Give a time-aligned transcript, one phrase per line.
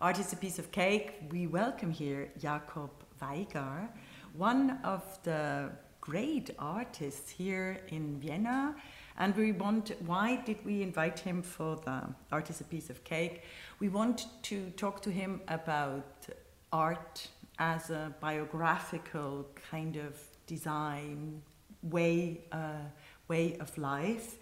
[0.00, 1.14] Art is a piece of cake.
[1.32, 3.88] We welcome here Jakob Veigar,
[4.32, 8.76] one of the great artists here in Vienna.
[9.16, 13.02] And we want, why did we invite him for the Art is a Piece of
[13.02, 13.42] Cake?
[13.80, 16.28] We want to talk to him about
[16.72, 17.26] art
[17.58, 21.42] as a biographical kind of design
[21.82, 22.84] way, uh,
[23.26, 24.36] way of life,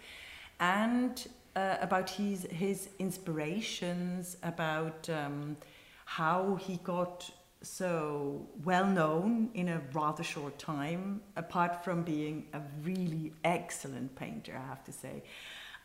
[0.59, 1.27] and
[1.57, 5.57] uh, about his, his inspirations, about um,
[6.05, 7.29] how he got
[7.63, 14.53] so well known in a rather short time, apart from being a really excellent painter,
[14.55, 15.23] I have to say.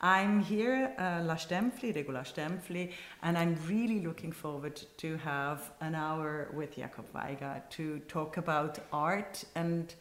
[0.03, 2.93] I'm here, uh, La Stämpfli, Regula Stämpfli,
[3.23, 8.81] and I'm really looking forward to have an hour with Jakob Veigar to talk about
[8.93, 9.95] art and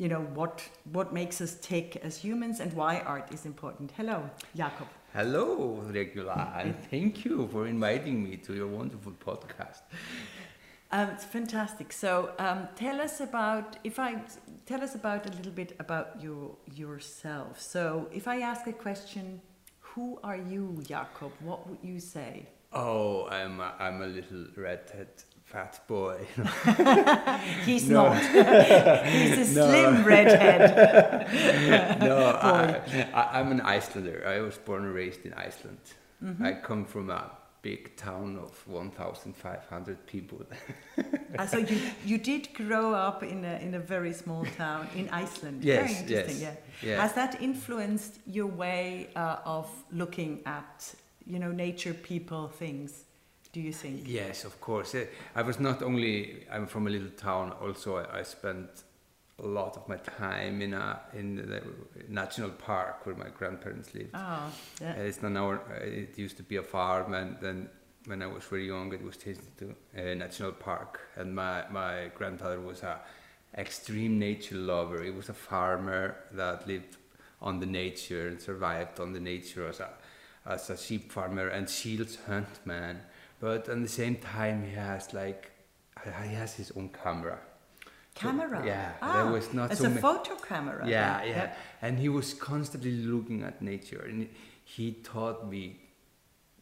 [0.00, 3.92] you know what what makes us tick as humans and why art is important.
[3.96, 4.88] Hello, Jakob.
[5.12, 9.82] Hello, Regula, and thank you for inviting me to your wonderful podcast.
[10.90, 11.92] Um, it's fantastic.
[11.92, 14.22] So um, tell us about if I
[14.64, 17.60] tell us about a little bit about your yourself.
[17.60, 19.42] So if I ask a question,
[19.80, 21.32] who are you, Jakob?
[21.40, 22.46] What would you say?
[22.72, 26.16] Oh, I'm a, I'm a little redhead fat boy.
[27.64, 28.16] He's not.
[29.06, 31.28] He's a slim redhead.
[32.00, 32.16] no,
[33.12, 34.24] I, am an Icelander.
[34.26, 35.80] I was born and raised in Iceland.
[36.22, 36.46] Mm -hmm.
[36.48, 37.22] I come from a
[37.62, 40.38] big town of 1,500 people.
[41.38, 45.08] uh, so you, you did grow up in a, in a very small town in
[45.24, 45.64] Iceland.
[45.64, 46.40] Yes, very interesting.
[46.40, 46.90] Yes, yeah.
[46.90, 47.02] yeah.
[47.02, 50.94] Has that influenced your way uh, of looking at
[51.26, 53.09] you know nature, people, things?
[53.52, 54.02] Do you think?
[54.06, 54.94] Yes, of course.
[54.94, 57.52] Uh, I was not only I'm from a little town.
[57.60, 58.84] Also, I, I spent
[59.42, 61.62] a lot of my time in a in the
[62.08, 64.10] national park where my grandparents lived.
[64.14, 64.92] Oh, yeah.
[64.92, 65.56] Uh, it's not our.
[65.82, 67.68] It used to be a farm, and then
[68.06, 71.00] when I was very young, it was changed to a national park.
[71.16, 73.00] And my my grandfather was a
[73.56, 75.02] extreme nature lover.
[75.02, 76.96] He was a farmer that lived
[77.42, 79.90] on the nature and survived on the nature as a
[80.46, 83.00] as a sheep farmer and shields hunt man.
[83.40, 85.50] But at the same time, he has like
[86.04, 87.40] he has his own camera
[88.14, 88.60] camera.
[88.60, 90.86] So, yeah, ah, there was not it's so a photo camera.
[90.86, 91.52] Yeah, yeah, yeah,
[91.82, 94.28] and he was constantly looking at nature, and
[94.64, 95.80] he taught me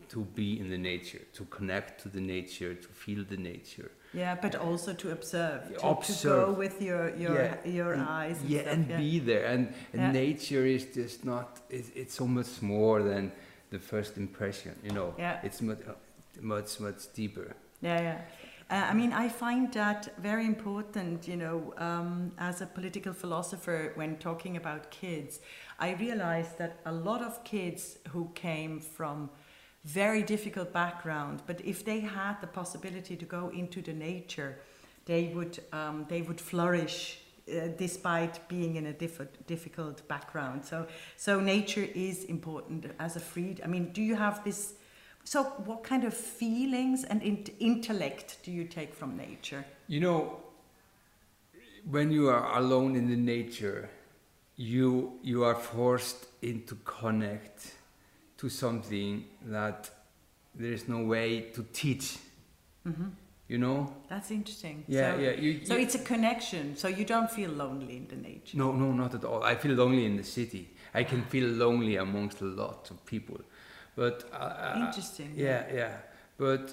[0.08, 3.90] to be in the nature, to connect to the nature, to feel the nature.
[4.14, 6.46] Yeah, but also to observe, to, observe.
[6.46, 7.56] to go with your your yeah.
[7.78, 8.40] your eyes.
[8.40, 8.96] And yeah, stuff, and yeah.
[8.96, 10.12] be there, and, and yeah.
[10.12, 11.60] nature is just not.
[11.68, 13.32] It's, it's so much more than
[13.70, 14.74] the first impression.
[14.82, 15.40] You know, yeah.
[15.42, 15.80] it's much
[16.42, 17.56] much much deeper.
[17.80, 18.20] Yeah, yeah.
[18.70, 23.92] Uh, I mean, I find that very important, you know, um, as a political philosopher,
[23.94, 25.40] when talking about kids,
[25.78, 29.30] I realized that a lot of kids who came from
[29.84, 34.58] very difficult background, but if they had the possibility to go into the nature,
[35.06, 40.62] they would, um, they would flourish uh, despite being in a diff difficult background.
[40.66, 43.62] So, so nature is important as a freed.
[43.64, 44.74] I mean, do you have this
[45.28, 47.22] so, what kind of feelings and
[47.60, 49.62] intellect do you take from nature?
[49.86, 50.38] You know,
[51.90, 53.90] when you are alone in the nature,
[54.56, 57.74] you you are forced into connect
[58.38, 59.90] to something that
[60.54, 62.16] there is no way to teach.
[62.86, 63.08] Mm-hmm.
[63.48, 63.92] You know.
[64.08, 64.84] That's interesting.
[64.88, 65.32] Yeah, so, yeah.
[65.32, 66.74] You, so you, it's a connection.
[66.74, 68.56] So you don't feel lonely in the nature.
[68.56, 69.42] No, no, not at all.
[69.42, 70.70] I feel lonely in the city.
[70.94, 73.40] I can feel lonely amongst a lot of people
[73.98, 75.32] but uh, interesting.
[75.34, 75.96] Yeah, yeah.
[76.36, 76.72] But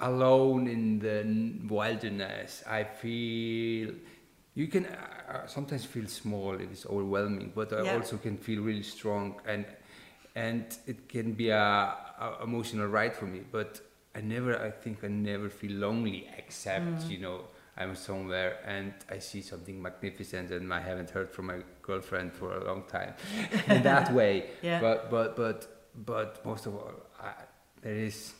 [0.00, 3.94] alone in the wilderness, I feel
[4.54, 6.54] you can uh, sometimes feel small.
[6.54, 7.94] It is overwhelming, but I yeah.
[7.94, 9.64] also can feel really strong, and
[10.34, 13.42] and it can be a, a, emotional ride for me.
[13.52, 13.80] But
[14.16, 17.10] I never, I think, I never feel lonely except mm.
[17.10, 17.42] you know.
[17.78, 22.56] I'm somewhere and I see something magnificent and I haven't heard from my girlfriend for
[22.56, 23.12] a long time
[23.68, 24.46] in that way.
[24.62, 24.80] Yeah.
[24.80, 27.32] But but but but most of all, I,
[27.82, 28.34] there is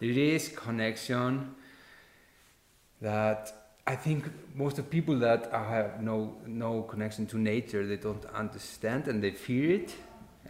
[0.00, 1.54] there is connection
[3.00, 8.24] that I think most of people that have no no connection to nature, they don't
[8.26, 9.94] understand and they fear it.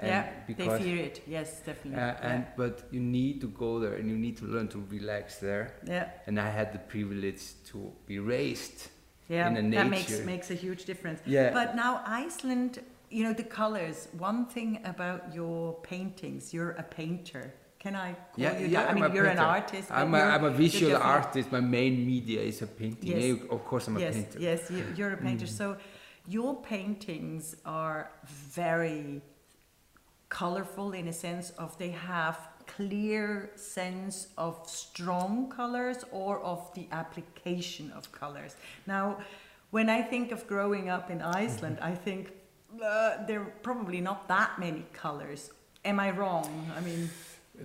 [0.03, 1.23] yeah, they fear it.
[1.27, 2.01] Yes, definitely.
[2.01, 2.57] Uh, and yeah.
[2.57, 5.75] but you need to go there and you need to learn to relax there.
[5.87, 6.09] Yeah.
[6.27, 8.89] And I had the privilege to be raised.
[9.29, 9.83] Yeah, in a nature.
[9.83, 11.21] that makes makes a huge difference.
[11.27, 11.53] Yeah.
[11.53, 12.81] But now Iceland
[13.11, 18.23] you know the colors one thing about your paintings you're a painter can I call
[18.37, 18.91] yeah, you yeah, that?
[18.91, 19.93] I mean, you're an artist.
[19.93, 21.53] I'm a, I'm a visual artist.
[21.53, 23.11] My main media is a painting.
[23.11, 23.23] Yes.
[23.23, 24.39] Yeah, of course, I'm yes, a painter.
[24.41, 25.47] Yes, you, are a painter.
[25.47, 25.57] Mm.
[25.61, 25.77] So
[26.27, 29.23] your paintings are very
[30.29, 36.89] colorful in a sense of they have clear sense of strong colors or of the
[36.91, 38.57] application of colors.
[38.87, 39.19] Now,
[39.71, 42.33] when I think of growing up in Iceland, I think
[42.83, 45.51] uh, there are probably not that many colors.
[45.85, 46.71] Am I wrong?
[46.77, 47.11] I mean,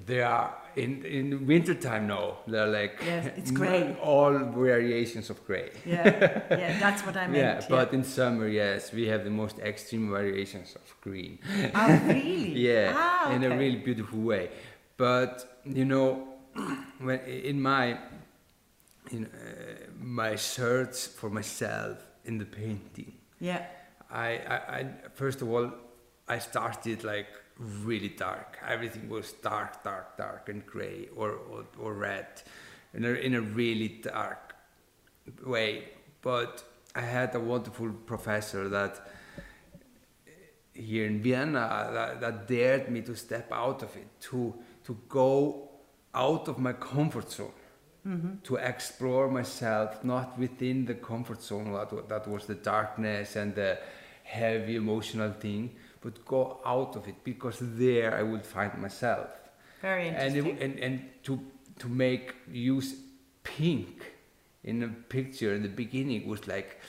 [0.06, 2.38] there are in in wintertime no.
[2.48, 3.96] They're like yes, it's gray.
[4.02, 5.72] all variations of gray.
[5.86, 6.06] Yeah
[6.50, 9.60] yeah that's what i meant yeah, yeah, but in summer yes we have the most
[9.60, 11.40] extreme variations of green.
[11.76, 12.54] Oh really?
[12.70, 13.36] Yeah ah, okay.
[13.36, 14.50] in a really beautiful way.
[14.98, 16.28] But you know
[17.00, 17.98] when in my
[19.12, 23.66] in uh, my search for myself in the painting yeah
[24.12, 25.72] I, I, I first of all
[26.28, 27.28] i started like
[27.84, 28.58] really dark.
[28.68, 32.42] Everything was dark, dark, dark, and gray or, or, or red
[32.94, 34.56] in a, in a really dark
[35.46, 35.90] way.
[36.22, 36.64] But
[36.96, 39.08] I had a wonderful professor that
[40.74, 44.54] here in Vienna that, that dared me to step out of it, to,
[44.86, 45.70] to go
[46.14, 47.52] out of my comfort zone.
[48.04, 48.38] Mm-hmm.
[48.42, 53.78] to explore myself not within the comfort zone that, that was the darkness and the
[54.40, 59.30] heavy emotional thing but go out of it because there I would find myself.
[59.82, 60.40] Very interesting.
[60.40, 61.40] And, it, and, and to,
[61.80, 62.96] to make use
[63.44, 64.14] pink
[64.64, 66.80] in a picture in the beginning was like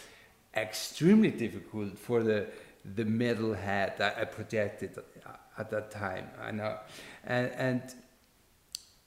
[0.54, 2.46] extremely difficult for the
[2.96, 4.98] the metal head that I projected
[5.56, 6.26] at that time.
[6.42, 6.78] I know,
[7.24, 7.82] and, and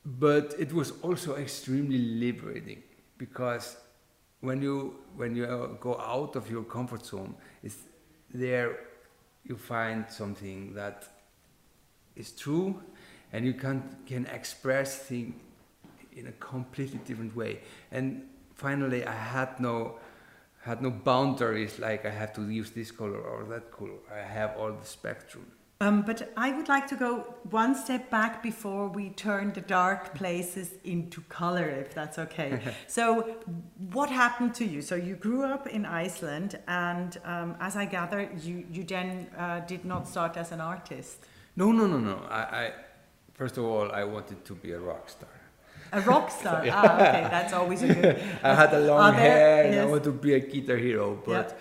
[0.05, 2.83] but it was also extremely liberating
[3.17, 3.75] because
[4.39, 7.79] when you when you go out of your comfort zone, it's
[8.39, 8.79] there
[9.43, 11.07] you find something that
[12.15, 12.81] is true
[13.33, 15.33] and you can, can express things
[16.15, 17.59] in a completely different way.
[17.91, 19.99] And finally, I had no,
[20.61, 23.99] had no boundaries like I have to use this color or that color.
[24.13, 25.45] I have all the spectrum.
[25.81, 30.15] Um, but I would like to go one step back before we turn the dark
[30.15, 32.61] places into color, if that's okay.
[32.87, 33.35] so,
[33.91, 34.81] what happened to you?
[34.81, 39.59] So, you grew up in Iceland, and um, as I gather, you, you then uh,
[39.61, 41.25] did not start as an artist.
[41.57, 42.21] No, no, no, no.
[42.29, 42.71] I, I,
[43.33, 45.29] first of all, I wanted to be a rock star.
[45.91, 46.65] A rock star.
[46.65, 46.73] yeah.
[46.73, 48.23] Ah, okay, that's always a good.
[48.43, 49.83] I had a long hair, and yes.
[49.83, 51.59] I wanted to be a guitar hero, but.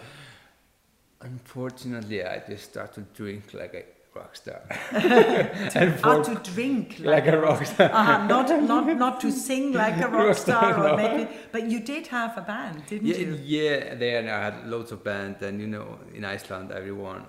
[1.21, 4.63] Unfortunately, I just started to drink like a rock star.
[4.91, 7.91] to, oh, to drink like, like a rock star.
[7.93, 10.97] Uh-huh, not, not, not to sing like a rock star, or no.
[10.97, 13.41] maybe, but you did have a band, didn't yeah, you?
[13.43, 17.27] Yeah, there I had loads of bands, and you know, in Iceland, everyone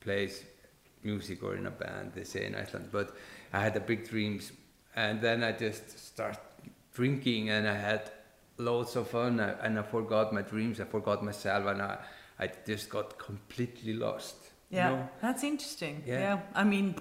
[0.00, 0.44] plays
[1.02, 2.88] music or in a band, they say in Iceland.
[2.92, 3.14] But
[3.52, 4.52] I had the big dreams,
[4.94, 6.40] and then I just started
[6.94, 8.10] drinking, and I had
[8.58, 11.98] loads of fun, and I forgot my dreams, I forgot myself, and I,
[12.38, 15.08] I just got completely lost yeah, you know?
[15.20, 16.02] that's interesting.
[16.06, 16.18] Yeah.
[16.18, 16.40] yeah.
[16.54, 16.94] I mean,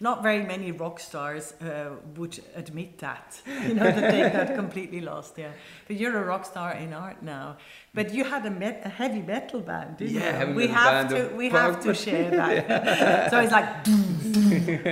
[0.00, 5.00] not very many rock stars uh, would admit that, you know, that they got completely
[5.00, 5.38] lost.
[5.38, 5.52] Yeah,
[5.86, 7.56] but you're a rock star in art now.
[7.94, 10.54] But you had a, met- a heavy metal band, didn't yeah, you?
[10.54, 13.30] we have to we have to share that.
[13.30, 13.86] so it's like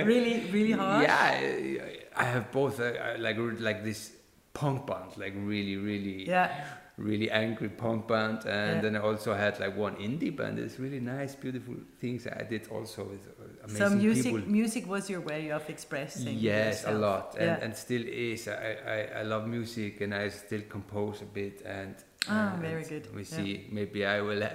[0.05, 1.03] really really hard.
[1.03, 1.85] Yeah,
[2.15, 4.13] I have both uh, like like this
[4.53, 6.63] punk band, like really really yeah
[7.01, 8.81] really angry punk band, and yeah.
[8.81, 10.59] then I also had like one indie band.
[10.59, 13.27] It's really nice, beautiful things I did also with
[13.63, 14.51] amazing so music, people.
[14.51, 16.37] music was your way of expressing.
[16.37, 16.95] Yes, yourself.
[16.95, 17.63] a lot, and, yeah.
[17.63, 18.47] and still is.
[18.47, 21.95] I, I, I love music, and I still compose a bit, and
[22.27, 23.13] ah, very good.
[23.15, 23.51] We see.
[23.51, 23.73] Yeah.
[23.73, 24.43] Maybe I will.
[24.43, 24.49] Uh,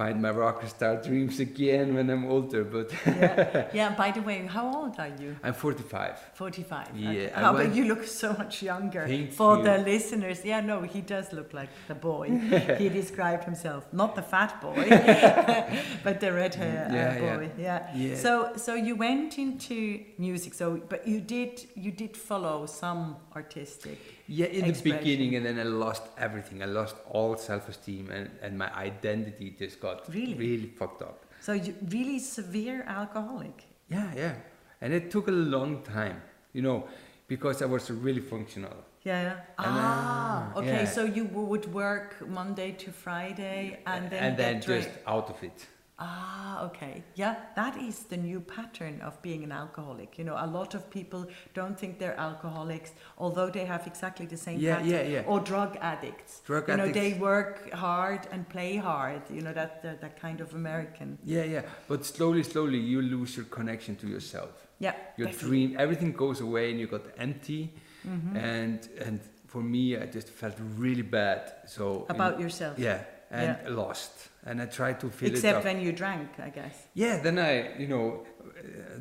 [0.00, 2.62] find my rock star dreams again when I'm older.
[2.76, 3.68] But yeah.
[3.80, 3.88] yeah.
[4.02, 5.30] By the way, how old are you?
[5.42, 6.18] I'm 45.
[6.34, 6.96] 45.
[6.96, 7.48] Yeah.
[7.48, 7.58] Okay.
[7.58, 9.02] But you look so much younger.
[9.06, 9.64] Thank For you.
[9.68, 12.26] the listeners, yeah, no, he does look like the boy.
[12.80, 14.86] he described himself, not the fat boy,
[16.06, 17.50] but the red hair uh, yeah, boy.
[17.58, 17.80] Yeah.
[17.94, 18.16] yeah.
[18.24, 19.78] So, so you went into
[20.26, 20.54] music.
[20.54, 23.98] So, but you did, you did follow some artistic.
[24.32, 26.62] Yeah, in the beginning, and then I lost everything.
[26.62, 31.24] I lost all self-esteem, and, and my identity just got really, really fucked up.
[31.40, 33.64] So you really severe alcoholic.
[33.88, 34.34] Yeah, yeah,
[34.80, 36.22] and it took a long time,
[36.52, 36.86] you know,
[37.26, 38.76] because I was really functional.
[39.02, 39.22] Yeah.
[39.22, 39.36] yeah.
[39.58, 40.84] Ah, okay.
[40.84, 40.84] Yeah.
[40.84, 45.66] So you would work Monday to Friday, and then and then just out of it.
[46.02, 47.04] Ah, okay.
[47.14, 50.16] Yeah, that is the new pattern of being an alcoholic.
[50.18, 54.36] You know, a lot of people don't think they're alcoholics, although they have exactly the
[54.38, 54.90] same yeah, pattern.
[54.90, 55.22] Yeah, yeah.
[55.26, 56.40] Or drug addicts.
[56.46, 56.96] Drug you addicts.
[56.96, 59.20] know, they work hard and play hard.
[59.28, 61.18] You know, that, that, that kind of American.
[61.22, 61.62] Yeah, yeah.
[61.86, 64.68] But slowly, slowly, you lose your connection to yourself.
[64.78, 64.94] Yeah.
[65.18, 65.66] Your definitely.
[65.66, 67.74] dream, everything goes away and you got empty.
[68.08, 68.36] Mm-hmm.
[68.36, 71.52] And, and for me, I just felt really bad.
[71.66, 72.78] So About yourself.
[72.78, 73.68] Yeah, and yeah.
[73.70, 76.86] lost and I tried to fill Except it Except when you drank, I guess.
[76.94, 78.26] Yeah, then I, you know,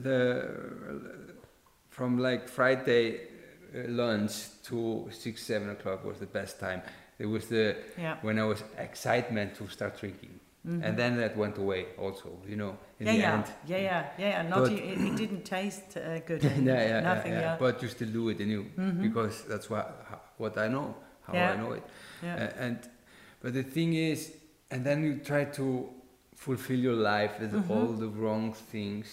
[0.04, 0.50] the
[1.90, 3.22] from like Friday
[3.76, 4.34] uh, lunch
[4.64, 6.82] to six seven o'clock was the best time.
[7.18, 8.18] It was the Yeah.
[8.22, 10.84] when I was excitement to start drinking, Mhm.
[10.84, 12.30] and then that went away also.
[12.48, 13.46] You know, in yeah, the yeah, end.
[13.68, 14.50] yeah, yeah, yeah, yeah.
[14.50, 16.44] Not it, it didn't taste uh, good.
[16.44, 17.34] yeah, yeah, Nothing.
[17.34, 17.58] yeah, Yeah.
[17.60, 19.02] But you still do it, and you Mhm.
[19.02, 19.86] because that's what
[20.38, 20.96] what I know,
[21.28, 21.34] how.
[21.34, 21.84] I know it.
[22.24, 22.36] yeah.
[22.36, 22.78] Uh, and
[23.42, 24.32] but the thing is,
[24.72, 25.90] and then you try to
[26.36, 27.70] fulfill your life with Mhm.
[27.70, 29.08] all the wrong things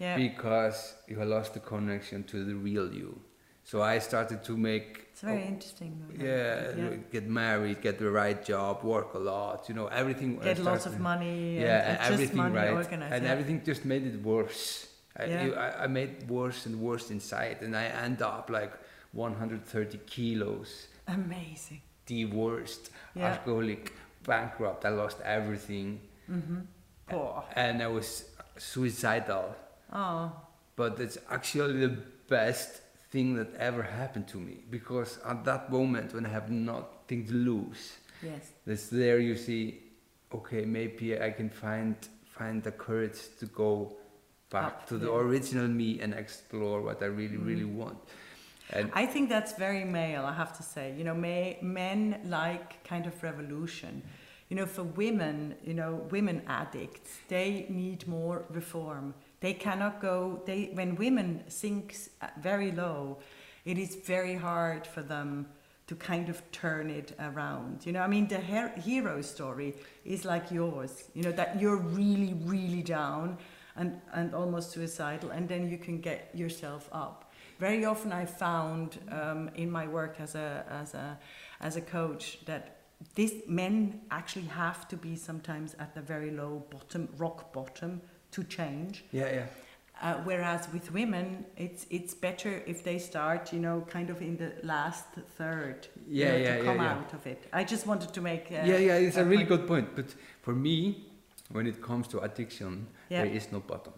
[0.00, 0.16] yeah.
[0.16, 3.20] because you have lost the connection to the real you.
[3.64, 5.90] So I started to make It's very interesting.
[6.00, 6.96] though, yeah, yeah.
[7.12, 10.38] get married, get the right job, work a lot, you know, everything.
[10.38, 11.60] Get lots of money.
[11.60, 13.12] Yeah, and, and everything money right, organized.
[13.14, 13.30] and yeah.
[13.32, 14.88] everything just made it worse.
[15.16, 15.44] I, Yeah.
[15.44, 18.72] you- I, I made worse and worse inside, and I end up like
[19.12, 21.82] 130 kilos, Amazing.
[22.06, 23.26] The worst, Yeah.
[23.32, 23.92] alcoholic,
[24.24, 24.84] bankrupt.
[24.84, 26.60] I lost everything, Mm-hmm.
[27.12, 27.44] Oh.
[27.56, 28.24] and I was
[28.56, 29.54] suicidal.
[29.92, 30.32] oh.
[30.76, 31.96] But it's actually the
[32.28, 32.80] best
[33.10, 37.34] thing that ever happened to me because at that moment when I have nothing to
[37.34, 38.52] lose, Yes.
[38.66, 39.82] that's there you see,
[40.32, 41.94] okay, maybe I can find
[42.38, 43.92] find the courage to go
[44.48, 47.74] back Up, to the original me and explore what I really, really Mm.
[47.76, 47.98] want.
[48.70, 50.94] And I think that's very male, I have to say.
[50.96, 54.02] You know, may, men like kind of revolution.
[54.48, 59.14] You know, for women, you know, women addicts, they need more reform.
[59.40, 63.18] They cannot go, they, when women sinks very low,
[63.64, 65.46] it is very hard for them
[65.86, 67.84] to kind of turn it around.
[67.84, 71.76] You know, I mean, the her- hero story is like yours, you know, that you're
[71.76, 73.38] really, really down
[73.76, 77.21] and, and almost suicidal, and then you can get yourself up.
[77.62, 81.16] Very often, I found um, in my work as a, as, a,
[81.60, 82.78] as a coach that
[83.14, 88.00] these men actually have to be sometimes at the very low bottom, rock bottom,
[88.32, 89.04] to change.
[89.12, 89.46] yeah, yeah.
[90.02, 94.36] Uh, whereas with women, it's it's better if they start, you know, kind of in
[94.36, 95.04] the last
[95.38, 96.92] third, you Yeah, know, yeah, to come yeah.
[96.94, 97.40] out of it.
[97.52, 98.46] I just wanted to make.
[98.50, 99.48] Uh, yeah, yeah, it's a really point.
[99.60, 99.88] good point.
[99.94, 100.06] But
[100.40, 101.04] for me,
[101.52, 103.22] when it comes to addiction, Yeah.
[103.24, 103.92] there is no bottom.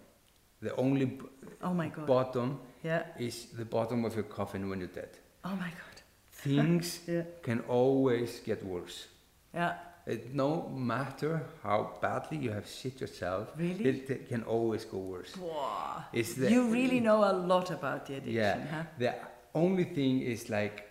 [0.61, 1.27] The only b-
[1.63, 2.07] Oh my god.
[2.07, 3.03] bottom yeah.
[3.19, 5.11] is the bottom of your coffin when you're dead.
[5.45, 6.03] Oh my god.
[6.31, 7.23] Things Yeah.
[7.43, 9.07] can always get worse.
[9.55, 9.75] Yeah.
[10.07, 13.85] It no matter how badly you have shit yourself, Really?
[13.85, 15.35] it, it can always go worse.
[15.37, 16.05] Wow.
[16.13, 18.67] It's the, You really know a lot about the addiction, Yeah.
[18.71, 18.83] huh?
[18.99, 19.15] The
[19.55, 20.91] only thing is like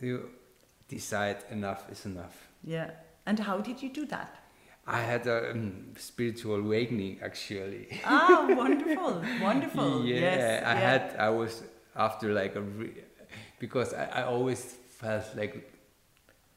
[0.00, 0.30] you
[0.88, 2.48] decide enough is enough.
[2.64, 2.90] Yeah.
[3.26, 4.37] And how did you do that?
[4.88, 7.88] I had a um, spiritual awakening actually.
[8.04, 10.06] Ah, wonderful, wonderful.
[10.06, 10.64] yeah, yes.
[10.64, 10.80] I yeah.
[10.80, 11.16] had.
[11.18, 11.62] I was
[11.94, 13.04] after like a re-
[13.58, 15.70] because I, I always felt like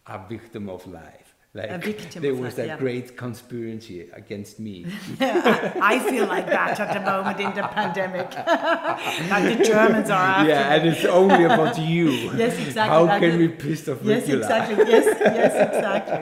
[0.07, 1.30] a victim of life.
[1.53, 2.77] Like victim there was life, a yeah.
[2.77, 4.85] great conspiracy against me.
[5.19, 8.31] I, I feel like that at the moment in the pandemic.
[9.31, 10.49] that the Germans are after.
[10.49, 12.09] yeah, and it's only about you.
[12.37, 12.81] Yes, exactly.
[12.97, 14.41] How That can we piss off Yes, Regula?
[14.43, 14.75] exactly.
[14.93, 16.21] Yes, yes, exactly.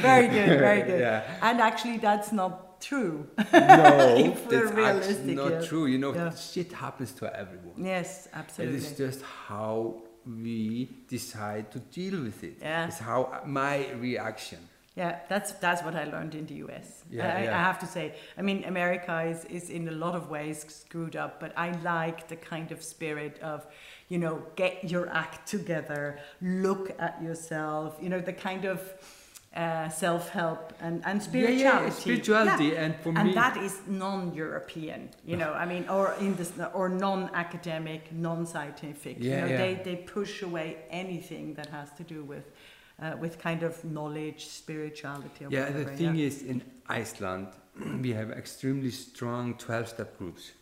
[0.00, 1.00] very good, very good.
[1.00, 1.38] Yeah.
[1.42, 3.26] And actually, that's not true.
[3.52, 5.60] No, If we're that's not yeah.
[5.60, 5.84] true.
[5.86, 6.30] You know, Yeah.
[6.34, 7.84] shit happens to everyone.
[7.84, 8.78] Yes, absolutely.
[8.78, 12.58] It is just how we decide to deal with it.
[12.60, 12.86] Yeah.
[12.86, 14.58] It's how my reaction.
[14.96, 17.02] Yeah, that's that's what I learned in the US.
[17.10, 17.58] Yeah, I, yeah.
[17.58, 18.14] I have to say.
[18.38, 22.28] I mean, America is, is in a lot of ways screwed up, but I like
[22.28, 23.66] the kind of spirit of,
[24.08, 28.80] you know, get your act together, look at yourself, you know, the kind of
[29.56, 31.62] uh, self help and, and spirituality.
[31.62, 32.82] yeah, yeah, spirituality, Yeah.
[32.84, 35.52] and for and me, that is non-European, you know.
[35.52, 39.18] I mean, or in this, or non-academic, non-scientific.
[39.22, 39.56] you Yeah, know, yeah.
[39.62, 42.46] they they push away anything that has to do with,
[43.02, 45.44] uh, with kind of knowledge, spirituality.
[45.46, 47.48] Or yeah, the thing is, in Iceland,
[48.02, 50.52] we have extremely strong 12 step groups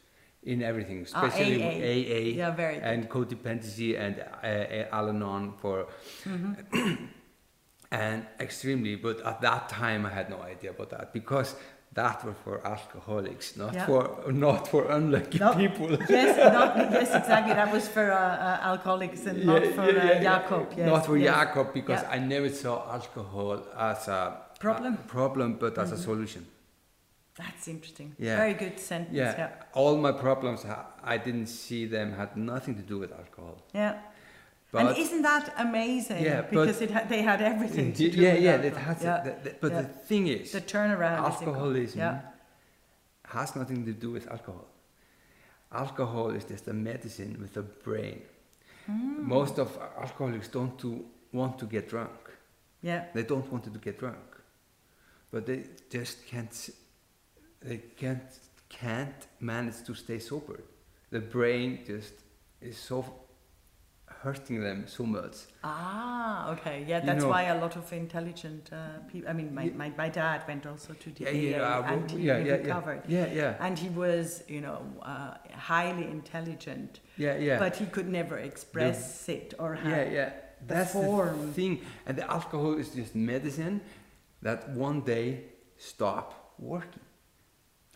[0.43, 1.77] in everything, Ah, especially AA.
[1.95, 5.87] AA Yeah, and codependency and uh, Al Anon for.
[6.25, 6.95] Mm-hmm.
[7.93, 11.55] and extremely, but at that time I had no idea about that because
[12.01, 13.87] that was for alcoholics, not Yeah.
[13.87, 15.53] for not for unlucky No.
[15.63, 15.89] people.
[16.09, 17.53] yes, not, yes, exactly.
[17.61, 20.65] That was for uh, uh, alcoholics and not for uh, Jakob.
[20.77, 21.29] Yes, Not for yes.
[21.35, 22.17] Jakob because Yeah.
[22.17, 23.59] I never saw alcohol
[23.93, 24.21] as a
[24.59, 24.95] Problem?
[24.95, 26.05] a problem, but as a Mhm.
[26.09, 26.43] solution.
[27.41, 28.15] That's interesting.
[28.19, 28.37] Yeah.
[28.37, 29.17] Very good sentence.
[29.17, 29.51] Yeah, Yeah.
[29.81, 33.57] all my problems ha- I didn't see them had nothing to do with alcohol.
[33.75, 33.95] Yeah.
[34.73, 36.23] But and isn't that amazing?
[36.25, 39.23] Yeah, because it ha- they had everything to do yeah, with yeah, that has yeah.
[39.25, 39.83] that- that- but yeah.
[39.83, 41.19] the thing is, the turnaround.
[41.29, 42.21] is alcoholism Yeah.
[43.25, 44.67] has nothing to do with alcohol.
[45.71, 48.23] Alcohol is just a medicine with a brain.
[48.87, 49.29] Hmm.
[49.29, 52.21] Most of alcoholics don't to want to get drunk.
[52.83, 53.05] Yeah.
[53.14, 54.26] They don't want to get drunk,
[55.31, 56.71] but they just can't.
[57.61, 58.23] They can't
[58.69, 60.61] can't manage to stay sober.
[61.11, 62.14] the brain just
[62.62, 63.05] is so
[64.23, 65.37] hurting them so much.
[65.64, 66.85] Ah, okay.
[66.87, 69.29] Yeah, that's know- why a lot of intelligent uh, people.
[69.29, 72.38] I mean, my, my, my dad went also to the Yeah, yeah, and he, yeah,
[72.38, 73.02] yeah, recovered.
[73.09, 77.59] yeah, yeah, And he was, you know, uh, highly intelligent, yeah, yeah.
[77.59, 79.91] but he could never express it or have.
[79.91, 80.31] yeah, yeah.
[80.67, 81.52] That's the form.
[81.55, 81.81] thing.
[82.07, 83.81] And the alcohol is just medicine
[84.43, 85.45] that one day
[85.76, 87.02] stop working,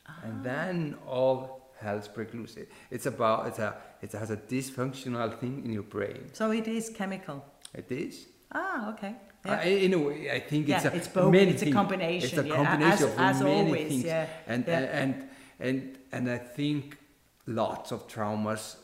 [0.08, 0.20] Ah.
[0.24, 2.56] and then all hell's break loose.
[2.56, 6.30] It- It's about it's a it has a dysfunctional thing in your brain.
[6.32, 7.44] So it is chemical.
[7.74, 8.26] It is.
[8.52, 9.14] Ah, okay.
[9.44, 11.30] I, in a way, I think it's a it's both.
[11.30, 12.38] many It's a combination.
[12.38, 13.88] It's a yeah, combination as, of as many always.
[13.88, 14.04] things.
[14.04, 14.26] Yeah.
[14.48, 15.00] and Yeah.
[15.02, 15.28] and
[15.60, 16.98] and and I think
[17.46, 18.76] lots of traumas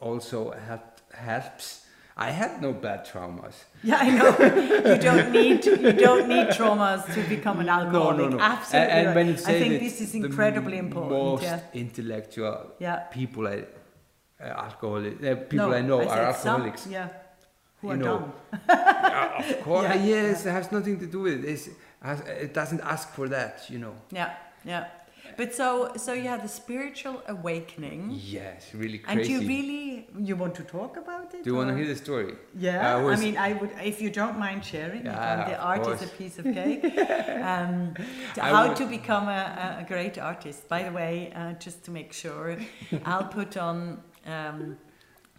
[0.00, 1.84] also help, helps.
[2.16, 3.54] I had no bad traumas.
[3.84, 4.30] Yeah, I know.
[4.92, 8.18] you don't need you don't need traumas to become an alcoholic.
[8.18, 8.42] No, no, no.
[8.42, 8.90] Absolutely.
[8.92, 11.12] And, and when you say I think this is incredibly important.
[11.12, 11.60] Most yeah.
[11.74, 12.96] intellectual Yeah.
[13.18, 13.64] people, I,
[14.40, 16.86] uh, alcoholic, uh, people no, I know I are said some, alcoholics.
[16.86, 17.08] yeah.
[17.80, 18.32] Who You are know.
[18.68, 20.04] Yeah, of course, Yeah.
[20.04, 21.48] yes, it has nothing to do with it.
[21.48, 21.68] It's,
[22.44, 23.94] it doesn't ask for that, you know.
[24.10, 24.86] Yeah, yeah.
[25.36, 28.10] But so so you had a spiritual awakening.
[28.38, 31.44] Yes, really And you really you want to talk about it?
[31.44, 32.34] do you want to hear the story?
[32.56, 35.04] Yeah, I was- I mean, I would if you don't mind sharing.
[35.04, 36.82] Yeah, the art is a piece of cake.
[37.52, 37.94] um,
[38.34, 40.68] to- how would- to become a, a- a great artist?
[40.68, 42.56] By the way, uh, just to make sure,
[43.04, 44.78] I'll put on um,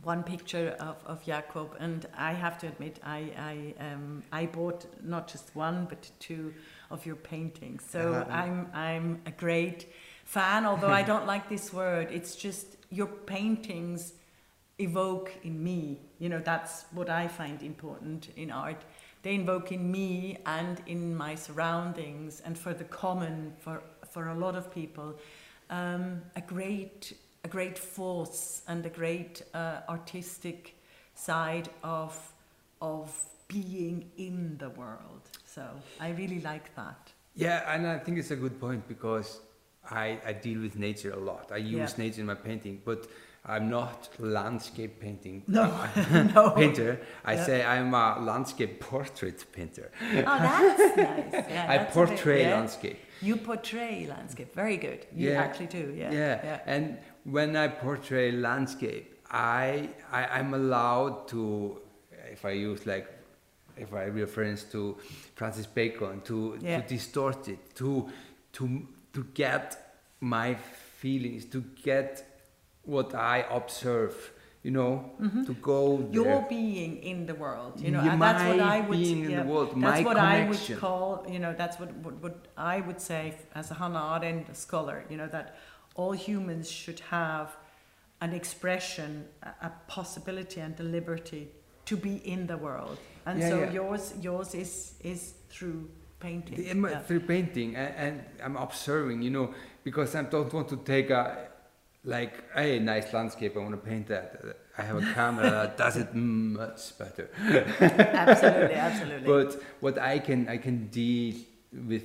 [0.04, 4.86] one picture of, of Jakob, and I have to admit, I I um, I bought
[5.04, 6.54] not just one but two
[6.92, 7.84] of your paintings.
[7.90, 8.26] So Uh-huh.
[8.30, 9.88] I'm I'm a great
[10.26, 12.12] fan, although I don't like this word.
[12.12, 14.14] It's just your paintings
[14.80, 16.00] evoke in me.
[16.20, 18.84] You know, that's what I find important in art.
[19.24, 24.36] They invoke in me and in my surroundings, and for the common, for for a
[24.36, 25.16] lot of people,
[25.70, 30.76] um, a great a great force and a great uh, artistic
[31.14, 32.14] side of
[32.82, 33.12] of
[33.48, 35.22] being in the world.
[35.46, 35.64] So
[36.00, 37.12] I really like that.
[37.36, 39.40] Yeah, and I think it's a good point because
[39.90, 41.52] I, I deal with nature a lot.
[41.52, 42.04] I use Yeah.
[42.06, 43.08] nature in my painting, but
[43.46, 45.72] I'm not landscape painting No,
[46.36, 46.52] no.
[46.52, 47.00] painter.
[47.26, 47.46] I Yeah.
[47.46, 49.92] say I'm a landscape portrait painter.
[50.02, 51.46] Oh, that's nice.
[51.50, 52.56] Yeah, I that's a bit- portray yeah.
[52.56, 53.00] landscape.
[53.22, 54.54] You portray landscape.
[54.56, 55.06] Very good.
[55.14, 55.42] You Yeah.
[55.42, 55.94] actually do.
[55.98, 56.12] Yeah.
[56.12, 56.60] Yeah.
[56.66, 56.98] And
[57.32, 61.82] when I portray landscape, I, I I'm allowed to,
[62.32, 63.08] if I use like,
[63.78, 64.98] if I reference to
[65.36, 66.82] Francis Bacon, to, Yeah.
[66.82, 68.10] to distort it, to
[68.54, 68.64] to
[69.14, 69.66] to get
[70.20, 70.56] my
[71.02, 72.12] feelings, to get
[72.84, 74.16] what I observe,
[74.64, 75.44] you know, mm-hmm.
[75.46, 76.14] to go there.
[76.22, 78.98] Your being in the world, you know, Yeah, and that's what I would.
[79.00, 82.16] being in the yeah, world, that's what I would call, you know, that's what, what
[82.24, 85.48] what I would say as a Hannah Arendt scholar, you know, that
[86.00, 87.48] all humans should have
[88.22, 89.10] an expression,
[89.44, 91.44] a, a possibility, and the liberty
[91.90, 92.98] to be in the world.
[93.26, 93.72] And Yeah, so yeah.
[93.80, 94.72] yours yours is
[95.12, 95.22] is
[95.54, 95.80] through
[96.20, 96.56] painting.
[96.58, 97.02] The- yeah.
[97.08, 98.14] through painting and, and
[98.46, 99.48] I'm observing, you know,
[99.84, 101.24] because I don't want to take a
[102.16, 103.52] like a nice landscape.
[103.58, 104.28] I want to paint that.
[104.78, 107.26] I have a camera that does it much better.
[108.28, 109.28] absolutely, absolutely.
[109.36, 109.50] But
[109.84, 111.36] what I can I can deal
[111.92, 112.04] with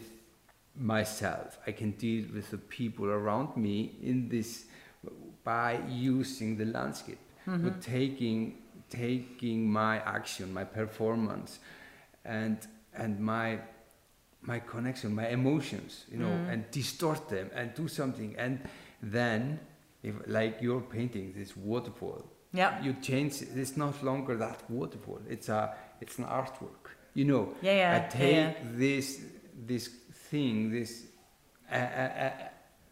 [0.76, 1.58] myself.
[1.66, 4.64] I can deal with the people around me in this
[5.44, 7.64] by using the landscape, Mm-hmm.
[7.68, 11.58] but taking taking my action, my performance,
[12.24, 12.56] and
[12.94, 13.58] and my
[14.40, 16.52] my connection, my emotions, you know, Mm.
[16.52, 18.60] and distort them and do something, and
[19.02, 19.58] then
[20.02, 22.82] if like your painting, this waterfall, yeah.
[22.82, 23.48] you change it.
[23.56, 25.20] It's not longer that waterfall.
[25.28, 26.82] It's a it's an artwork.
[27.14, 27.54] You know.
[27.62, 28.52] Yeah, yeah, I yeah, take yeah.
[28.78, 29.20] this
[29.66, 29.90] this
[30.30, 31.04] thing this
[31.70, 32.30] uh, uh, uh,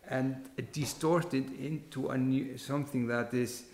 [0.09, 0.37] and
[0.73, 3.65] distort it into a new something that is.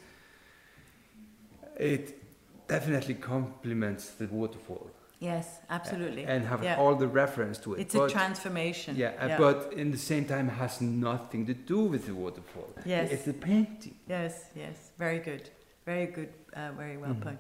[1.79, 2.19] It
[2.67, 4.91] definitely complements the waterfall
[5.21, 6.25] Yes, absolutely.
[6.25, 6.77] and have yeah.
[6.77, 7.81] all the reference to it.
[7.81, 8.95] It's a transformation.
[8.97, 12.71] yeah, uh, but in the same time has nothing to do with the waterfall.
[12.85, 13.11] Yes.
[13.11, 13.97] it's the painting.
[14.09, 15.51] Yes, yes, very good,
[15.85, 17.31] very good, uh, very well Mm-hmm.
[17.31, 17.39] put.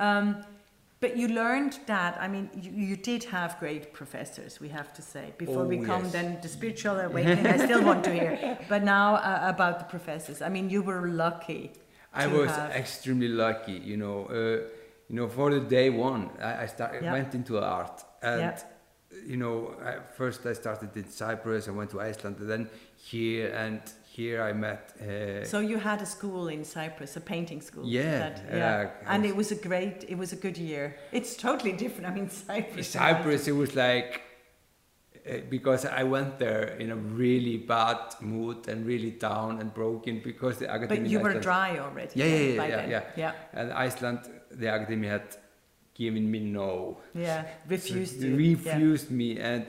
[0.00, 0.44] Um,
[1.02, 2.12] but you learned that.
[2.24, 4.60] I mean, you, you did have great professors.
[4.60, 6.12] We have to say before Oh, we come yes.
[6.16, 7.46] then the spiritual awakening.
[7.46, 8.32] I still want to hear,
[8.72, 10.40] but now uh, about the professors.
[10.40, 11.72] I mean, you were lucky.
[12.14, 14.18] I was have- extremely lucky, you know.
[14.26, 14.34] Uh,
[15.08, 17.12] you know, for the day one, I, I started Yeah.
[17.12, 18.58] went into art, and Yeah.
[19.32, 21.68] you know, I, first I started in Cyprus.
[21.68, 23.80] I went to Iceland, and then here, and
[24.16, 24.92] here I met.
[25.00, 27.84] Uh, So you had a school in Cyprus, a painting school.
[27.86, 30.96] Yeah, that- yeah, I and it was a great, it was a good year.
[31.12, 32.06] It's totally different.
[32.10, 32.88] I mean, Cyprus.
[32.88, 34.20] Cyprus, it was like
[35.26, 40.20] uh, because I went there in a really bad mood and really down and broken
[40.22, 41.00] because the academy.
[41.00, 42.12] But you were dry already.
[42.14, 43.32] Yeah, yeah, yeah, yeah, yeah, yeah.
[43.58, 44.20] And Iceland,
[44.50, 45.36] the academy had
[45.94, 46.98] given me no.
[47.14, 48.28] Yeah, refused so.
[48.28, 49.16] Refused yeah.
[49.16, 49.66] me, and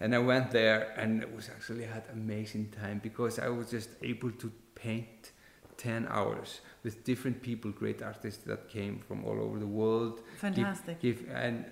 [0.00, 3.70] and I went there, and it was actually I had amazing time because I was
[3.70, 5.32] just able to paint
[5.76, 10.20] ten hours with different people, great artists that came from all over the world.
[10.38, 11.00] Fantastic.
[11.00, 11.64] Give, give, and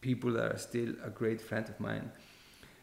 [0.00, 2.10] people that are still a great friend of mine.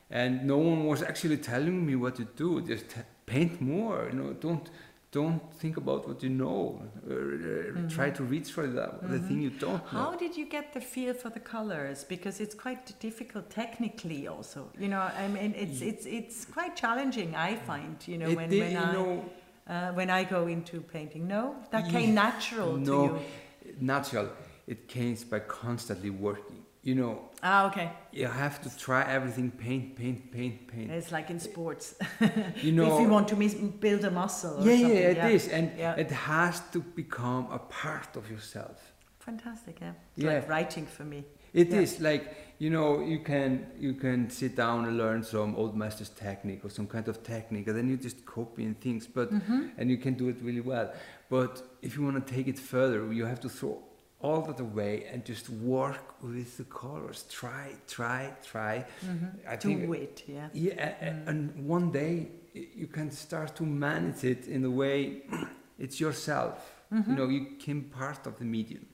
[0.10, 2.62] And no one was actually telling me what to do.
[2.62, 2.86] Just
[3.26, 4.10] paint more.
[4.12, 4.70] You know, don't
[5.12, 6.82] don't think about what you know.
[7.06, 7.88] Uh, mm-hmm.
[7.89, 9.12] Try to reach for that, mm-hmm.
[9.12, 10.00] the thing you don't know.
[10.00, 12.04] How did you get the feel for the colors?
[12.06, 14.69] Because it's quite difficult technically, also.
[14.80, 17.36] You know, I mean, it's it's it's quite challenging.
[17.36, 19.26] I find, you know, it when did, when I know,
[19.67, 21.28] uh, when I go into painting.
[21.28, 23.76] No, that came natural no, to you.
[23.80, 24.30] natural.
[24.67, 29.96] It came by constantly working you know ah okay you have to try everything paint
[29.96, 31.96] paint paint paint it's like in sports
[32.56, 33.36] you know if you want to
[33.80, 35.28] build a muscle yeah yeah it yeah.
[35.28, 35.96] is, and yeah.
[35.96, 40.34] it has to become a part of yourself fantastic yeah it's yeah.
[40.34, 41.82] like writing for me It yeah.
[41.82, 42.24] is like
[42.60, 46.70] you know you can you can sit down and learn some old master's technique or
[46.70, 49.67] some kind of technique and then you just copying things but mm-hmm.
[49.78, 50.88] and you can do it really well
[51.30, 53.76] but if you want to take it further you have to throw
[54.21, 57.25] all that away and just work with the colors.
[57.29, 58.86] Try, try, try.
[59.05, 59.49] Mm-hmm.
[59.49, 60.49] I to think, wait, yeah.
[60.53, 61.27] Yeah, mm.
[61.27, 65.23] and one day you can start to manage it in the way
[65.79, 66.84] it's yourself.
[66.93, 67.12] Mm-hmm.
[67.12, 68.86] You know, you become part of the medium.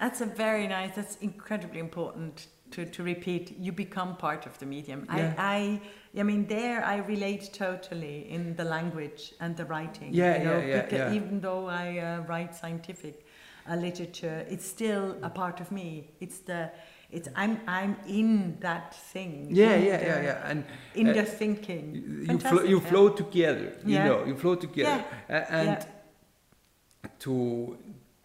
[0.00, 0.94] That's a very nice.
[0.96, 3.56] That's incredibly important to, to repeat.
[3.58, 5.06] You become part of the medium.
[5.08, 5.34] Yeah.
[5.38, 5.80] I,
[6.16, 10.12] I, I mean, there I relate totally in the language and the writing.
[10.12, 11.14] Yeah, you know, yeah, yeah, yeah.
[11.14, 13.23] Even though I uh, write scientific
[13.68, 16.10] uh, literature, it's still a part of me.
[16.20, 16.70] It's the
[17.10, 19.48] it's I'm I'm in that thing.
[19.50, 22.26] Yeah, yeah, the, yeah, yeah, and in uh, the thinking.
[22.28, 23.78] You flo- you flow together.
[23.84, 24.04] You yeah.
[24.04, 25.46] know, you flow together, yeah.
[25.48, 27.10] and yeah.
[27.20, 27.78] to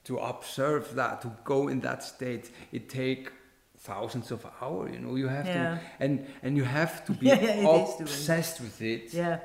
[0.05, 3.31] to observe that, to go in that state, it take
[3.77, 4.91] thousands of hours.
[4.93, 7.29] You know, you have to, and and you have to be
[8.01, 9.13] obsessed with it.
[9.13, 9.39] Yeah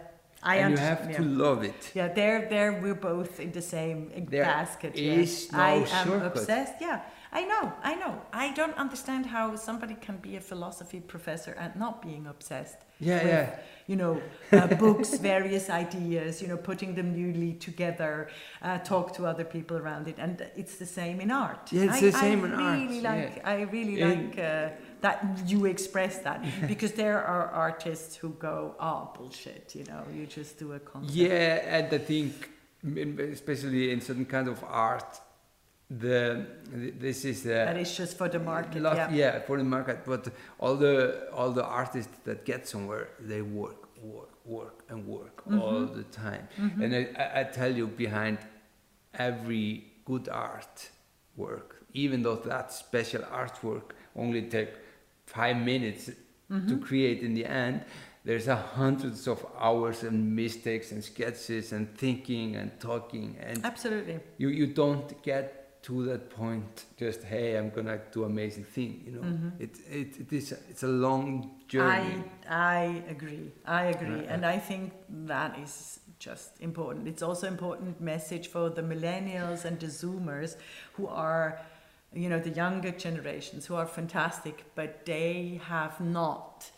[0.44, 1.16] I and you have yeah.
[1.16, 1.90] to love it.
[1.94, 4.94] Yeah, there, there, we're both in the same there basket.
[4.94, 5.56] Is yeah.
[5.56, 6.36] no I am shortcut.
[6.36, 6.74] obsessed.
[6.80, 7.00] Yeah,
[7.32, 8.20] I know, I know.
[8.32, 12.76] I don't understand how somebody can be a philosophy professor and not being obsessed.
[13.00, 13.56] Yeah, with, yeah.
[13.86, 16.42] You know, uh, books, various ideas.
[16.42, 18.28] You know, putting them newly together,
[18.62, 21.72] uh, talk to other people around it, and it's the same in art.
[21.72, 23.16] Yeah, it's I, the same I in really art.
[23.16, 23.50] Like, yeah.
[23.50, 24.38] I really like.
[24.38, 24.68] Uh,
[25.04, 26.38] that you express that
[26.72, 31.14] because there are artists who go oh bullshit you know you just do a concert
[31.14, 32.32] yeah and i think
[33.38, 35.12] especially in certain kind of art
[35.90, 36.46] the
[37.04, 39.10] this is uh, that is just for the market lot, yeah.
[39.20, 40.22] yeah for the market but
[40.58, 45.60] all the all the artists that get somewhere they work work work and work mm-hmm.
[45.60, 46.82] all the time mm-hmm.
[46.82, 48.38] and I, I tell you behind
[49.28, 50.76] every good art
[51.36, 54.72] work even though that special artwork only take
[55.34, 56.10] five minutes
[56.50, 56.68] mm-hmm.
[56.68, 57.82] to create in the end
[58.24, 64.18] there's a hundreds of hours and mistakes and sketches and thinking and talking and absolutely.
[64.38, 69.12] you you don't get to that point just hey i'm gonna do amazing thing you
[69.12, 69.20] know?
[69.20, 69.62] Mm-hmm.
[69.62, 72.24] it, it, it is it's a long journey.
[72.48, 73.52] I i agree.
[73.66, 74.20] I agree.
[74.26, 74.92] Uh, and i think
[75.26, 77.06] that is just important.
[77.06, 80.56] It's also important message for the millennials and the zoomers
[80.94, 81.60] who are
[82.14, 86.70] you know, the younger generations who are fantastic, but they have not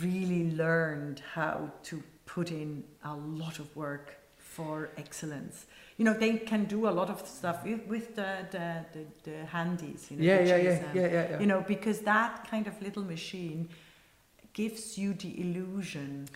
[0.00, 5.66] really learned how to put in a lot of work for excellence.
[5.96, 9.46] You know, they can do a lot of stuff with, with the, the, the, the
[9.46, 10.08] handies.
[10.10, 11.40] You know, yeah, yeah, yeah, yeah, yeah, yeah.
[11.40, 13.68] You know, because that kind of little machine
[14.52, 16.28] gives you the illusion.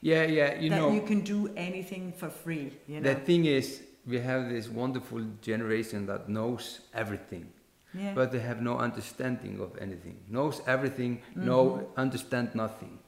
[0.00, 0.92] Yeah, yeah, you that know.
[0.92, 2.72] you can do anything for free.
[2.86, 3.12] You know?
[3.12, 7.52] The thing is, we have this wonderful generation that knows everything
[7.94, 8.12] yeah.
[8.14, 10.16] but they have no understanding of anything.
[10.28, 11.46] Knows everything, mm-hmm.
[11.46, 12.98] no understand nothing.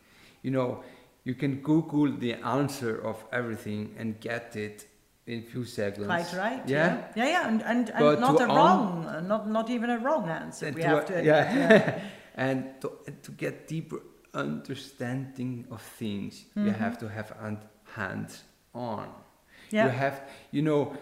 [0.42, 0.82] You know,
[1.24, 4.86] you can Google the answer of everything and get it
[5.26, 6.06] in few seconds.
[6.06, 6.62] Quite right.
[6.66, 7.48] Yeah, yeah, yeah, yeah.
[7.48, 10.72] and and, and not a wrong, not not even a wrong answer.
[10.74, 12.00] We have to, yeah, yeah.
[12.34, 12.90] and to,
[13.22, 14.00] to get deeper
[14.34, 16.66] understanding of things, mm-hmm.
[16.66, 17.32] you have to have
[17.94, 18.42] hands
[18.74, 19.08] on.
[19.70, 19.84] Yeah.
[19.84, 20.96] You have, you know,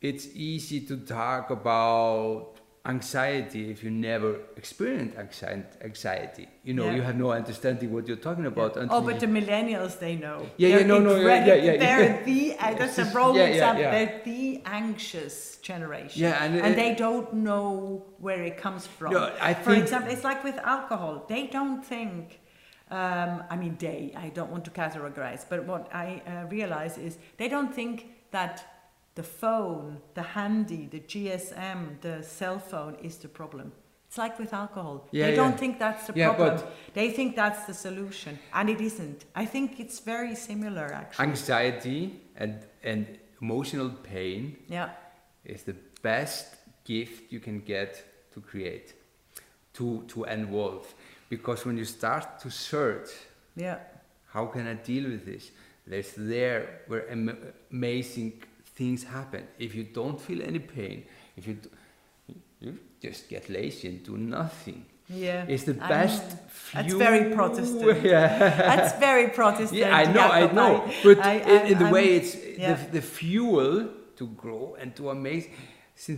[0.00, 2.55] it's easy to talk about
[2.86, 5.16] anxiety if you never experienced
[5.82, 6.48] anxiety.
[6.62, 6.96] You know yeah.
[6.96, 8.86] you have no understanding what you're talking about yeah.
[8.90, 10.48] oh but the millennials they know.
[10.56, 13.82] Yeah they're yeah no no yeah, yeah, yeah they're the uh, that's a wrong example.
[13.82, 16.22] they're the anxious generation.
[16.22, 19.12] Yeah and, and they don't know where it comes from.
[19.12, 21.24] No, I for example it's like with alcohol.
[21.28, 22.40] They don't think
[22.88, 27.18] um, I mean, they, I don't want to categorize, but what I uh, realize is
[27.36, 28.75] they don't think that
[29.16, 33.72] the phone, the handy, the GSM, the cell phone is the problem.
[34.06, 35.08] It's like with alcohol.
[35.10, 35.36] Yeah, they yeah.
[35.36, 36.62] don't think that's the Yeah, problem.
[36.94, 39.24] They think that's the solution, and it isn't.
[39.34, 41.26] I think it's very similar, actually.
[41.26, 44.90] Anxiety and, and emotional pain yeah,
[45.44, 48.94] is the best gift you can get to create,
[49.74, 50.94] to, to involve.
[51.28, 53.08] Because when you start to search,
[53.56, 53.78] yeah,
[54.26, 55.50] how can I deal with this?
[55.86, 57.36] There's there where am-
[57.72, 58.42] amazing
[58.76, 59.42] things happen.
[59.58, 61.04] If you don't feel any pain,
[61.36, 61.56] if you,
[62.60, 64.84] you just get lazy and do nothing.
[65.08, 65.44] yeah.
[65.48, 66.24] It's the best.
[66.72, 68.02] That's very Protestant.
[68.12, 68.38] Yeah.
[68.76, 69.80] That's very Protestant.
[69.80, 70.82] Yeah, I know, I know.
[70.84, 72.74] I- But I- in, in the I'm- way it's yeah.
[72.74, 75.52] the, the fuel to grow and to amazing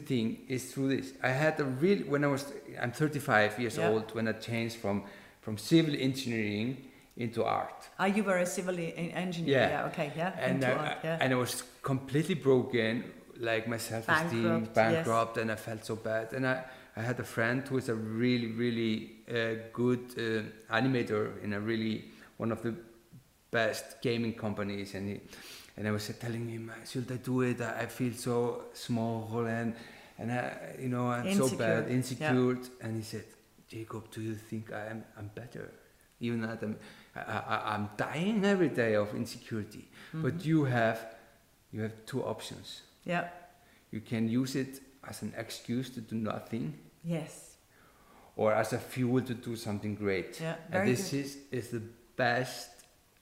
[0.06, 1.12] thing is through this.
[1.22, 2.44] I had a real when I was
[2.82, 3.90] I'm 35 years Yeah.
[3.90, 5.02] old when I changed from
[5.40, 6.76] from civil engineering
[7.18, 7.88] into art.
[7.98, 9.58] Ah, you were a civil engineer.
[9.58, 9.68] Yeah.
[9.68, 9.86] Yeah.
[9.86, 10.12] Okay.
[10.16, 10.32] Yeah.
[10.38, 11.18] And into I, art, yeah.
[11.20, 13.04] and I was completely broken,
[13.40, 16.32] like my self-esteem, Bankrupt, bankrupt, and I felt so bad.
[16.32, 16.64] And I,
[16.96, 21.60] I had a friend who is a really, really uh, good uh, animator in a
[21.60, 22.04] really
[22.38, 22.74] one of the
[23.50, 25.20] best gaming companies, and he,
[25.76, 27.60] and I was telling him, should I do it?
[27.60, 29.74] I I feel so small and
[30.18, 32.58] and I, you know, I'm so bad, Insecure, insecure.
[32.82, 33.24] And he said,
[33.68, 35.72] Jakob, do you think I am I'm better?
[36.20, 36.76] Even that I'm
[37.26, 39.88] I, I'm dying every day of insecurity.
[40.08, 40.22] Mm-hmm.
[40.22, 40.98] But you have
[41.72, 42.82] you have two options.
[43.04, 43.28] yeah.
[43.90, 47.56] You can use it as an excuse to do nothing, Yes.
[48.36, 50.38] or as a fuel to do something great.
[50.40, 51.20] Yeah, and this good.
[51.20, 51.82] is is the
[52.16, 52.68] best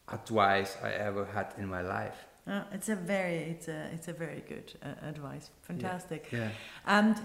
[0.09, 2.19] advice I ever had in my life.
[2.49, 5.51] Uh, it's a very, it's a, it's a very good uh, advice.
[5.63, 6.29] Fantastic.
[6.33, 6.49] Yeah.
[6.87, 7.17] And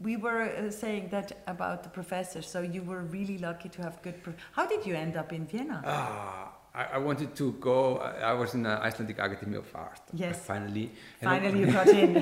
[0.00, 2.42] we were uh, saying that about the professor.
[2.42, 4.14] So you were really lucky to have good.
[4.52, 5.82] How did you end up in Vienna?
[5.84, 7.98] Ah, I, I wanted to go.
[7.98, 10.00] I, I was in the Icelandic Academy of Art.
[10.12, 10.38] Yes.
[10.44, 10.90] Finally.
[11.20, 12.16] Finally, you got in.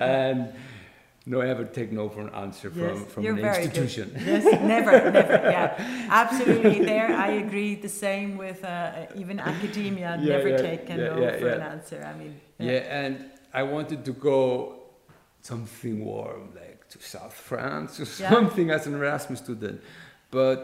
[0.00, 0.52] and
[1.26, 3.76] no ever take no for an answer from, Yes, from you're an very good.
[3.76, 4.12] institution.
[4.26, 5.32] yes, never, never.
[5.34, 6.86] Yeah, absolutely.
[6.86, 7.74] There, I agree.
[7.74, 10.16] The same with uh, even academia.
[10.22, 12.02] Yeah, never yeah, take a yeah, no for an answer.
[12.02, 14.77] I mean, Yeah, and I wanted to go
[15.52, 18.30] something warm, like to South France or Yeah.
[18.34, 19.78] something as an Erasmus student,
[20.30, 20.62] but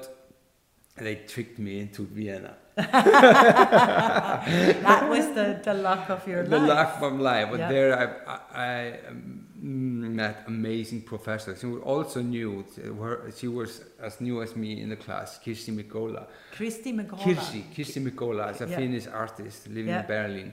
[1.04, 2.54] they tricked me into Vienna.
[4.88, 6.68] that was the, the luck of your the life.
[6.68, 7.46] The luck of my life.
[7.52, 7.68] But Yeah.
[7.74, 8.38] there I, I,
[8.70, 8.74] I
[9.08, 12.64] um, met amazing professors who also knew,
[13.38, 13.70] she was
[14.08, 16.22] as new as me in the class, Kirsti Mikkola.
[16.56, 16.90] Kirsti.
[16.94, 18.76] Kirsi, Kirsi Mikkola is a Yeah.
[18.76, 20.52] Finnish artist living in Berlin.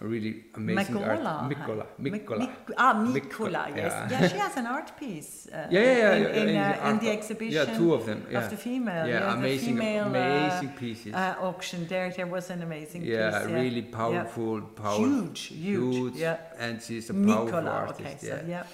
[0.00, 1.20] A really amazing art.
[1.20, 1.48] Mikkola.
[1.48, 1.86] Mikkola.
[1.98, 3.92] Mik- Mik- ah, Mikkola, yes.
[3.92, 4.10] yeah.
[4.20, 4.28] Yeah.
[4.28, 5.46] she has an art piece.
[5.52, 6.16] Uh, Yeah, yeah, yeah.
[6.16, 8.26] In, yeah, in, the uh, in the exhibition Yeah, two of them.
[8.30, 9.06] Yeah, of the female.
[9.06, 11.14] yeah, the amazing, female, amazing uh, pieces.
[11.14, 11.86] uh, auction.
[11.86, 13.48] There, there was an amazing yeah, piece.
[13.50, 16.38] Yeah, really powerful, powerful, Huge, huge, yeah.
[16.58, 17.70] and she's a powerful Mikkola.
[17.72, 18.00] artist.
[18.00, 18.40] Okay, yeah.
[18.40, 18.66] so yeah.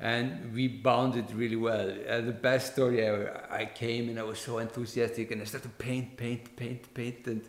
[0.00, 1.88] and we bonded really well.
[2.08, 3.24] Uh, the best story ever.
[3.50, 7.26] I came and I was so enthusiastic, and I started to paint, paint, paint, paint,
[7.26, 7.42] and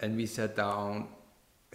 [0.00, 1.08] and we sat down.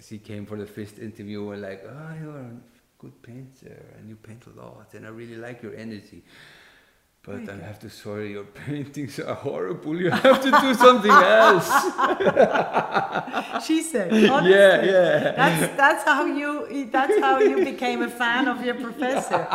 [0.02, 2.52] She came for the first interview and like, oh, you're a
[2.98, 6.24] good painter and you paint a lot, and I really like your energy.
[7.24, 9.96] But I have to sorry, your paintings are horrible.
[9.96, 11.70] You have to do something else.
[13.66, 15.32] She said, honestly, yeah, yeah.
[15.36, 19.46] That's that's how you that's how you became a fan of your professor.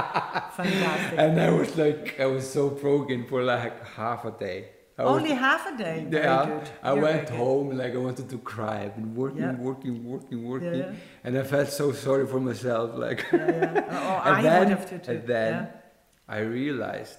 [0.56, 1.18] Fantastic.
[1.18, 4.68] And I was like, I was so broken for like half a day.
[4.98, 6.06] I was- Only half a day.
[6.10, 6.60] Yeah.
[6.82, 7.36] I You're went good.
[7.36, 8.84] home like I wanted to cry.
[8.84, 9.56] I've been working, Yeah.
[9.68, 10.92] working, working, working, yeah.
[11.24, 12.96] and I felt so sorry for myself.
[12.96, 13.84] Like, Yeah, yeah.
[13.90, 15.10] Oh, oh, and I then, would have to too.
[15.12, 16.36] and then yeah.
[16.36, 17.18] I realized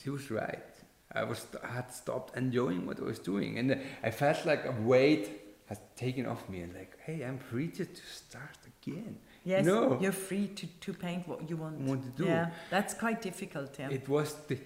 [0.00, 0.64] she was right.
[1.12, 3.68] I was I had stopped enjoying what I was doing, and
[4.02, 5.24] I felt like a weight
[5.70, 9.14] has taken off me, and like, hey, I'm free to, to start again.
[9.44, 9.98] Yes, No.
[10.02, 11.74] you're free to, to paint what you want.
[11.80, 12.24] Want to do.
[12.28, 13.70] Yeah, that's quite difficult.
[13.78, 13.90] Yeah.
[13.98, 14.58] It was di-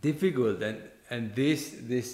[0.00, 0.78] difficult, and
[1.14, 1.60] and this
[1.92, 2.08] this.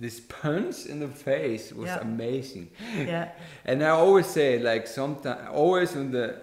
[0.00, 2.00] This punch in the face was Yeah.
[2.08, 2.66] amazing.
[3.12, 3.32] yeah.
[3.68, 6.36] And I always say, like, sometimes, always when the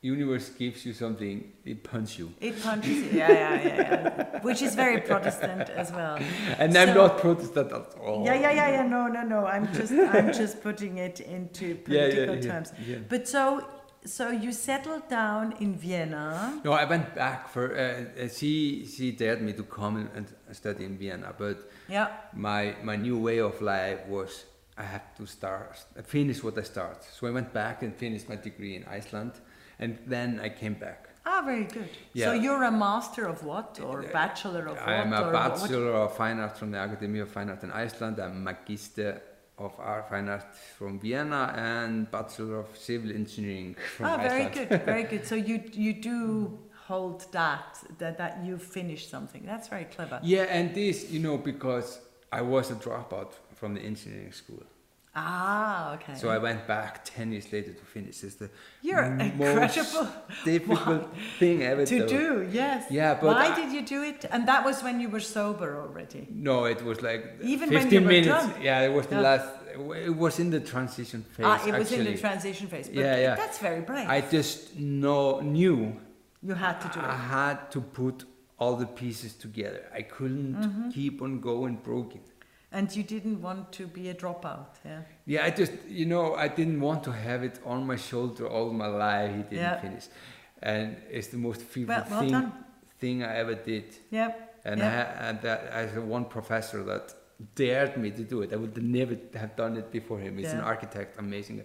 [0.00, 2.32] universe gives you something, it punches you.
[2.40, 3.12] It punches.
[3.12, 4.40] Yeah, yeah, yeah, yeah.
[4.46, 6.16] Which is very Protestant as well.
[6.58, 8.24] And I'm not Protestant at all.
[8.24, 8.86] Yeah, yeah, yeah, yeah.
[8.86, 9.40] No, no, no.
[9.44, 12.72] I'm just, I'm just putting it into political yeah, yeah, terms.
[12.86, 12.96] yeah.
[13.12, 13.66] But so,
[14.04, 16.60] so you settled down in Vienna.
[16.64, 17.64] No, I went back for.
[17.76, 21.56] Uh, uh, she she dared me to come and, and study in Vienna, but
[21.88, 22.08] Yeah.
[22.34, 24.44] my my new way of life was
[24.76, 27.04] I have to start finish what I start.
[27.04, 29.32] So I went back and finished my degree in Iceland,
[29.78, 31.04] and then I came back.
[31.26, 31.90] Ah, very good.
[32.14, 32.26] Yeah.
[32.26, 34.88] So you're a master of what, or bachelor of what?
[34.88, 37.70] I'm a or what- bachelor of fine art from the Academy of Fine Art in
[37.70, 38.18] Iceland.
[38.18, 39.20] I'm magister
[39.58, 44.68] of art, fine art from Vienna and bachelor of civil engineering from Ah, very Iceland.
[44.70, 45.26] good, very good.
[45.26, 49.42] So you you do hold that that that you finished something.
[49.44, 50.20] That's very clever.
[50.22, 52.00] Yeah, and this, you know, because
[52.32, 54.62] I was a dropout from the engineering school.
[55.20, 56.14] Ah, okay.
[56.14, 58.22] So I went back 10 years later to finish.
[58.22, 58.50] It's the
[58.82, 60.08] You're most incredible
[60.44, 61.02] difficult
[61.40, 62.08] thing ever to done.
[62.08, 62.48] do.
[62.52, 62.80] Yes.
[62.90, 64.24] Yeah, but why I- did you do it?
[64.32, 66.22] And that was when you were sober already.
[66.30, 68.28] No, it was like Even 15 when you were minutes.
[68.46, 68.64] drunk?
[68.68, 69.28] Yeah, it was the Yeah.
[69.28, 69.48] last.
[70.08, 71.46] It was in the transition phase.
[71.46, 72.86] ah, it was in the transition phase.
[72.88, 73.34] But Yeah, yeah.
[73.42, 74.08] That's very brave.
[74.08, 75.78] I just know knew
[76.48, 77.04] you had to do it.
[77.18, 78.16] I had to put
[78.60, 79.82] all the pieces together.
[80.00, 80.90] I couldn't Mm-hmm.
[80.90, 82.20] keep on going broken.
[82.70, 84.66] And you didn't want to be a dropout.
[84.84, 85.00] Yeah.
[85.26, 88.70] Yeah, I just you know I didn't want to have it on my shoulder all
[88.72, 89.30] my life.
[89.36, 89.80] He didn't Yeah.
[89.80, 90.04] finish,
[90.62, 92.52] and it's the most fearful Well, well thing done.
[93.00, 93.84] thing I ever did.
[94.10, 94.60] Yep.
[94.64, 94.82] And.
[94.82, 97.14] I, ha- and that I had one professor that
[97.54, 98.52] dared me to do it.
[98.52, 100.36] I would never have done it before him.
[100.36, 101.62] He's an architect, amazing,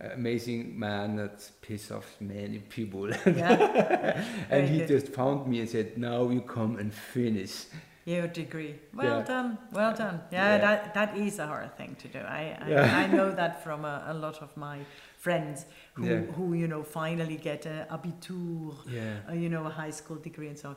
[0.00, 3.10] amazing man that piss off many people.
[3.26, 4.16] Yeah.
[4.50, 4.88] and Very he good.
[4.88, 7.66] just found me and said, "Now you come and finish."
[8.04, 8.74] Your degree.
[8.94, 9.24] Well Yeah.
[9.24, 9.58] done.
[9.72, 10.20] Well done.
[10.32, 10.58] Yeah, Yeah.
[10.58, 12.18] that that is a hard thing to do.
[12.18, 12.96] I I, Yeah.
[13.04, 14.78] I know that from a, a lot of my
[15.18, 16.04] friends who
[16.36, 19.18] who you know finally get a abitur, Yeah.
[19.28, 20.76] uh, you know, a high school degree and so on.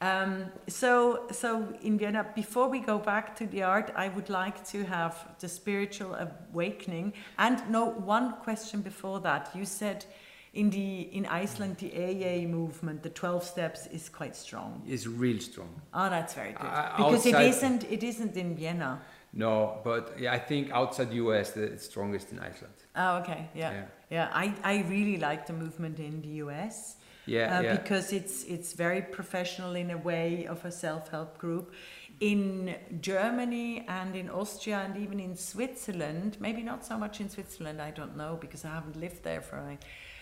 [0.00, 1.48] Um, so so
[1.80, 5.48] in Vienna, before we go back to the art, I would like to have the
[5.48, 7.14] spiritual awakening.
[7.38, 9.48] And no, one question before that.
[9.54, 10.04] You said
[10.56, 14.82] in the in Iceland the AA movement, the twelve steps is quite strong.
[14.86, 15.68] It's real strong.
[15.92, 16.66] Oh, that's very good.
[16.66, 17.84] Uh, because it outside- isn't.
[17.84, 19.00] It isn't in Vienna.
[19.32, 22.74] No, but yeah, I think outside the US, the- it's strongest in Iceland.
[22.94, 23.48] Oh, okay.
[23.54, 23.72] Yeah.
[23.72, 23.84] Yeah.
[24.10, 24.30] Yeah.
[24.32, 26.96] I, I really like the movement in the US.
[27.26, 27.76] Yeah, uh, yeah.
[27.76, 31.72] Because it's it's very professional in a way of a self help group.
[32.20, 37.82] In Germany and in Austria and even in Switzerland, maybe not so much in Switzerland,
[37.82, 39.78] I don't know because I haven't lived there for a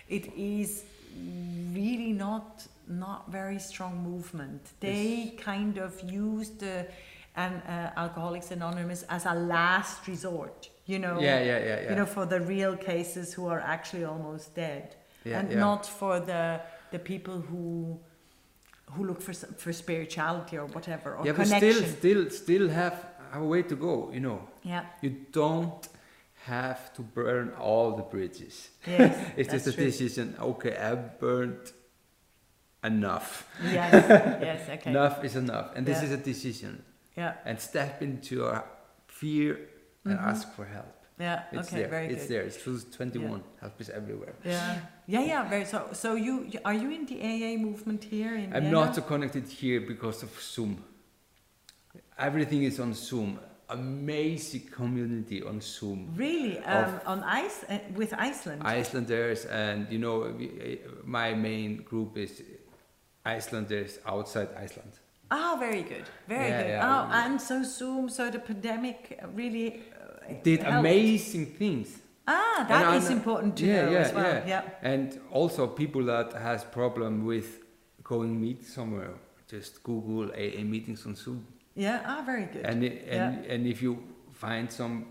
[0.09, 0.85] It is
[1.73, 4.61] really not not very strong movement.
[4.81, 6.87] They kind of use the
[7.37, 10.71] and uh, Alcoholics Anonymous as a last resort.
[10.87, 11.19] You know.
[11.19, 11.91] Yeah, yeah, yeah, yeah.
[11.91, 15.59] You know, for the real cases who are actually almost dead, Yeah, and yeah.
[15.59, 17.99] not for the the people who
[18.93, 23.43] who look for for spirituality or whatever or yeah, but still, still, still have a
[23.43, 24.11] way to go.
[24.13, 24.85] You know, yeah.
[25.01, 25.89] you don't
[26.47, 28.69] have to burn all the bridges.
[28.87, 29.17] Yes.
[29.37, 30.37] It's just a decision.
[30.41, 31.73] Okay, I've burned
[32.83, 33.49] enough.
[33.63, 33.93] Yes.
[34.49, 34.69] yes.
[34.69, 34.91] Okay.
[34.91, 36.05] Enough is enough, and this Yeah.
[36.09, 36.83] is a decision.
[37.17, 37.35] Yeah.
[37.45, 38.65] And step into your
[39.07, 39.59] fear
[40.05, 40.27] and Mhm.
[40.31, 40.93] ask for help.
[41.19, 41.45] Yeah.
[41.53, 41.77] It's okay.
[41.83, 41.89] there.
[41.89, 42.31] Very it's good.
[42.33, 42.43] there.
[42.43, 43.43] It's truth 21.
[43.61, 44.35] Help is everywhere.
[44.45, 44.81] Yeah.
[45.07, 45.21] Yeah.
[45.25, 45.49] Yeah.
[45.49, 45.65] Very.
[45.65, 45.79] So.
[45.93, 48.47] So you you- are you in the AA movement here in?
[48.53, 48.71] I'm Vienna?
[48.71, 50.85] not so connected here because of Zoom.
[52.19, 53.39] Everything is on Zoom.
[53.69, 56.13] Amazing community on Zoom.
[56.17, 58.63] Really, um, on ice uh, with Iceland.
[58.65, 62.43] Icelanders and you know we- my main group is
[63.25, 64.93] Icelanders outside Iceland.
[65.31, 66.69] Ah, very good, very Yeah, good.
[66.71, 67.07] yeah.
[67.09, 70.79] Oh, and so Zoom, so the pandemic really uh, Did helped.
[70.81, 71.99] amazing things.
[72.29, 74.35] Ah, that And is I- important to yeah, know yeah, as well.
[74.47, 74.47] yeah.
[74.47, 74.63] Yeah.
[74.93, 77.61] And also people that has problem with
[78.03, 79.15] going meet somewhere,
[79.49, 81.47] just Google a meetings on Zoom.
[81.75, 82.03] Yeah.
[82.07, 82.65] Ah, very good.
[82.65, 83.99] And and and if you
[84.33, 85.07] find some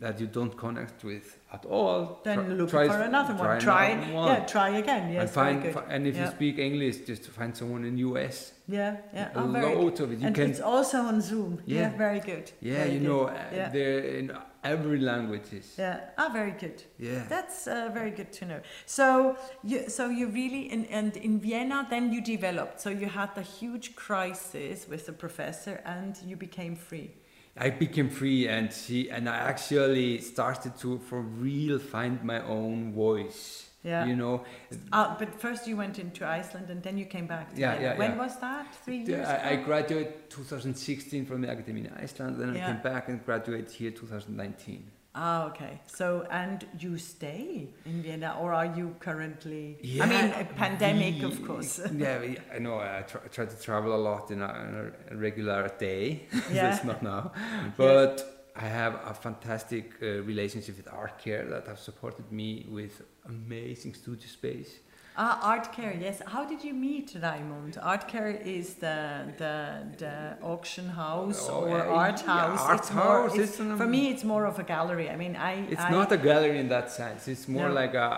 [0.00, 3.46] that you don't connect with at all, then try- look try for another one.
[3.46, 4.28] another Try, one.
[4.28, 5.12] yeah, try again.
[5.12, 5.84] Yes, and find, very good.
[5.90, 6.24] and if yeah.
[6.24, 8.52] you speak English, just find someone in US.
[8.66, 10.18] yeah, yeah, a oh, very lot of it.
[10.20, 11.60] You and can, it's also on Zoom.
[11.66, 11.96] Yeah, Yeah.
[11.98, 12.50] very good.
[12.60, 13.08] yeah, very you good.
[13.08, 13.68] know, Yeah.
[13.68, 15.74] they're in every languages.
[15.78, 16.00] Yeah.
[16.18, 16.82] Ah, very good.
[16.98, 17.24] Yeah.
[17.28, 18.60] That's uh, very good to know.
[18.86, 22.80] So you, so you really, in, and in Vienna, then you developed.
[22.80, 27.10] So you had the huge crisis with the professor, and you became free.
[27.56, 32.92] I became free and she, and I actually started to, for real, find my own
[32.92, 33.69] voice.
[33.82, 34.04] Yeah.
[34.06, 34.44] You know,
[34.92, 37.48] Uh, but first you went into Iceland, and then you came back.
[37.56, 38.18] Yeah, yeah, When yeah.
[38.24, 38.74] was that?
[38.84, 43.08] Three years I, I graduated 2016 from the academy in Iceland, then I came back
[43.08, 44.84] and graduated here 2019.
[45.12, 45.80] Ah, okay.
[45.86, 49.76] So, and you stay in Vienna, or are you currently?
[49.82, 51.80] Yeah, I mean, a pandemic, we- of course.
[51.96, 52.78] yeah, we, I know.
[52.78, 56.28] I try, try to travel a lot in a, in a regular day.
[56.52, 56.74] Yeah.
[56.74, 57.32] it's not now,
[57.76, 63.02] but I have a fantastic uh, relationship with Art Care that have supported me with
[63.34, 64.70] amazing studio space.
[65.16, 65.94] Ah, Art Care.
[66.06, 66.16] Yes.
[66.34, 67.72] How did you meet Raimund?
[67.92, 68.98] Art Care is the
[69.42, 69.54] the,
[70.02, 70.14] the
[70.52, 72.60] auction house Oh, or yeah, art yeah, house.
[72.70, 73.04] art it's more.
[73.22, 75.06] house, It's, it's for me, it's more of a gallery.
[75.14, 75.52] I mean, I.
[75.74, 77.20] It's I, not a gallery in that sense.
[77.32, 77.80] It's more No.
[77.82, 78.10] like a,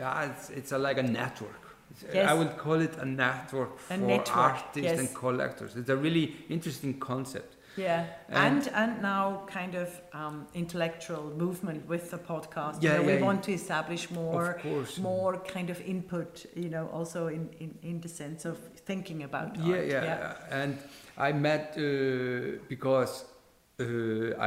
[0.00, 1.62] yeah, it's, it's a, like a network.
[2.12, 2.28] Yes.
[2.30, 4.98] I would call it a network A for network, artists yes.
[5.00, 5.70] and collectors.
[5.80, 6.26] It's a really
[6.56, 7.50] interesting concept.
[7.76, 12.82] Yeah, And- and and now kind of um, intellectual movement with the podcast.
[12.82, 13.26] Yeah, you know, yeah, we yeah.
[13.26, 14.98] want to establish more course.
[15.00, 16.46] more kind of input.
[16.54, 18.56] You know, also in, in, in the sense of
[18.86, 19.86] thinking about Yeah, art.
[19.86, 20.78] yeah, And
[21.18, 23.24] I met uh, because
[23.80, 23.84] uh,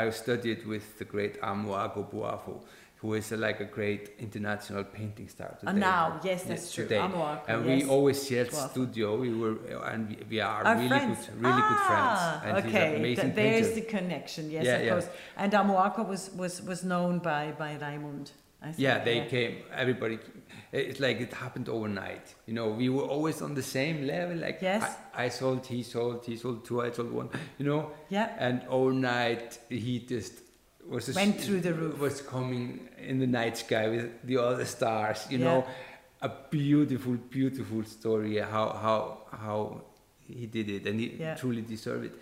[0.05, 2.61] I studied with the great Amoako Boafo,
[3.01, 5.69] who is uh, like a great international painting star today.
[5.71, 6.83] And now, yes, Yes, that's true.
[6.83, 6.97] today.
[6.97, 7.83] Amoako, and yes.
[7.83, 9.15] we always shared studio.
[9.17, 9.55] We were,
[9.91, 11.17] and we, we are Our really friends.
[11.25, 12.19] good, really good friends.
[12.21, 13.79] Ah, And okay, amazing th- there's painter.
[13.81, 14.51] the connection.
[14.51, 14.91] Yes, Yeah, of yeah.
[14.91, 15.07] course.
[15.37, 18.31] And Amoako was, was, was known by, by Raimund.
[18.61, 19.53] I think, Yeah, they came.
[19.73, 20.19] Everybody.
[20.73, 22.35] It's like it happened overnight.
[22.47, 24.35] You know, we were always on the same level.
[24.35, 24.83] Like Yes.
[25.15, 27.29] I, I sold, he sold, he sold two, I sold one.
[27.57, 28.35] You know, Yeah.
[28.37, 30.33] and overnight he just
[30.85, 31.99] was Went through the roof.
[31.99, 35.27] Was coming in the night sky with the other stars.
[35.29, 35.45] You Yeah.
[35.45, 35.65] know,
[36.21, 38.37] a beautiful, beautiful story.
[38.39, 39.81] How how how
[40.27, 41.35] he did it, and he Yeah.
[41.35, 42.13] truly deserved it.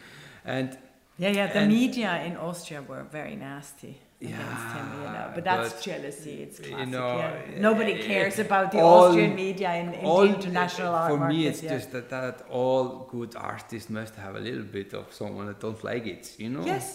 [0.45, 0.77] And
[1.19, 1.47] Yeah, yeah.
[1.53, 5.31] The media in Austria were very nasty against him, you know.
[5.35, 6.35] But that's but, jealousy.
[6.43, 6.89] It's you classic.
[6.89, 7.59] know, yeah.
[7.59, 11.35] Nobody cares about the all- Austrian media in, in all the international art for market.
[11.37, 11.73] me it's yeah.
[11.75, 12.83] just that, that all
[13.15, 16.63] good artists must have a little bit of someone that don't like it you know
[16.65, 16.85] yes,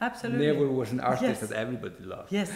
[0.00, 0.46] absolutely.
[0.46, 1.40] never was an artist Yes.
[1.40, 2.50] that everybody loved Yes,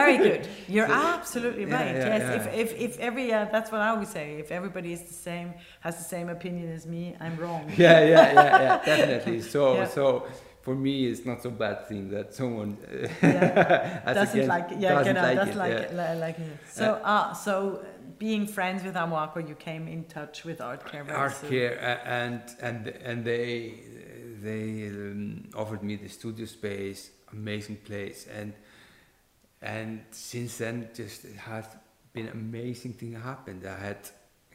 [0.00, 0.48] very good.
[0.68, 1.94] You're So- absolutely right.
[1.94, 2.52] yeah, yes, yeah.
[2.60, 4.26] if if if every uh, that's what I always say.
[4.44, 7.64] If everybody is the same, has the same opinion as me, I'm wrong.
[7.76, 9.86] yeah yeah yeah yeah definitely so Yeah.
[9.88, 10.26] so
[10.62, 14.12] for me it's not so bad thing that someone uh, Yeah.
[14.14, 14.78] doesn't against- like it.
[14.78, 15.88] Yeah, doesn't like doesn't it, like yeah.
[15.88, 15.92] it.
[16.00, 16.56] li- Like it.
[16.70, 16.84] So,
[17.46, 17.84] so uh,
[18.18, 22.40] being friends with Amoako, you came in touch with Art Care art care uh, and
[22.62, 23.50] and and they
[24.44, 28.26] they um, offered me the studio space amazing place.
[28.38, 28.52] And
[29.62, 31.64] and since then just it has
[32.12, 33.62] been amazing thing happened.
[33.66, 33.98] I had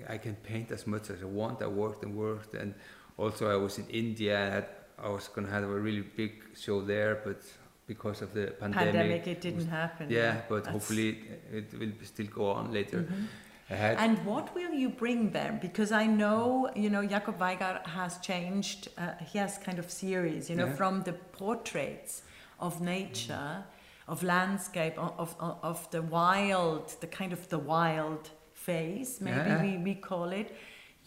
[0.08, 1.62] i can paint as much as i want.
[1.62, 2.54] I worked and worked.
[2.62, 2.74] And
[3.18, 4.34] also i was in india.
[4.48, 4.68] I, had,
[5.08, 6.34] I was going to have a really big
[6.64, 7.42] show there but
[7.88, 10.06] because of the pandemic, Pandemic, it didn't happen.
[10.10, 11.10] yeah but That's- hopefully
[11.52, 13.00] it will still go on later.
[13.00, 13.28] Mhm.
[13.76, 15.60] Had And what will you bring them?
[15.62, 20.50] Because I know, you know, Jakob Veigar has changed, uh, he has kind of series,
[20.50, 20.76] you know, Yeah.
[20.76, 22.24] from the portraits
[22.60, 23.64] of nature,
[24.08, 29.62] of landscape, of, of, of the wild, the kind of the wild phase, maybe Yeah.
[29.62, 30.56] we, we call it.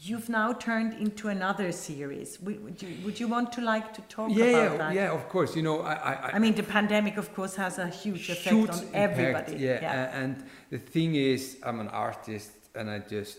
[0.05, 2.41] You've now turned into another series.
[2.41, 4.95] Would, would, you, would you want to like to talk yeah about that?
[4.95, 7.87] yeah of course you know i i, I mean, the pandemic, of course, has a
[7.87, 9.57] huge effect huge on impact, everybody.
[9.59, 10.35] Yeah, a- and
[10.71, 13.39] the thing is, I'm an artist, and I just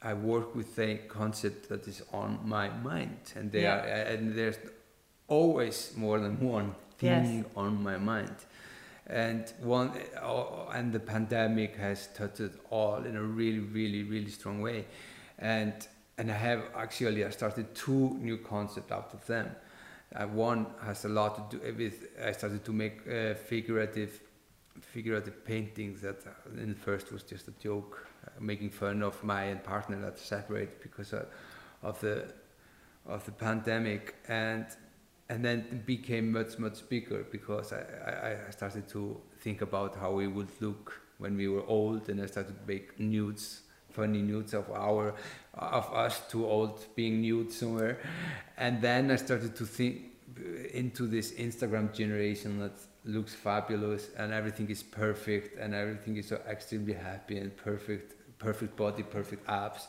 [0.00, 3.78] I work with a concept that is on my mind, and there Yeah.
[3.84, 4.58] are, and there's
[5.26, 6.68] always more than one
[7.00, 7.26] Yes.
[7.26, 8.36] thing on my mind.
[9.06, 9.42] And
[9.78, 9.90] one,
[10.22, 14.84] uh, and the pandemic has touched it all in a really, really, really strong way,
[15.38, 15.86] and
[16.18, 19.50] and I have actually I started two new concepts out of them.
[20.14, 24.20] Uh, one has a lot to do with I started to make uh, figurative
[24.80, 29.22] figurative paintings that uh, in the first was just a joke, uh, making fun of
[29.22, 31.26] my partner that separated because of,
[31.82, 32.32] of the
[33.06, 34.66] of the pandemic and
[35.28, 40.12] and then became much much bigger because I, I, I started to think about how
[40.12, 44.54] we would look when we were old and I started to make nudes funny nudes
[44.54, 45.14] of our
[45.54, 47.98] of us too old being nude somewhere
[48.56, 50.02] and then I started to think
[50.72, 52.72] into this Instagram generation that
[53.04, 58.76] looks fabulous and everything is perfect and everything is so extremely happy and perfect perfect
[58.76, 59.88] body perfect abs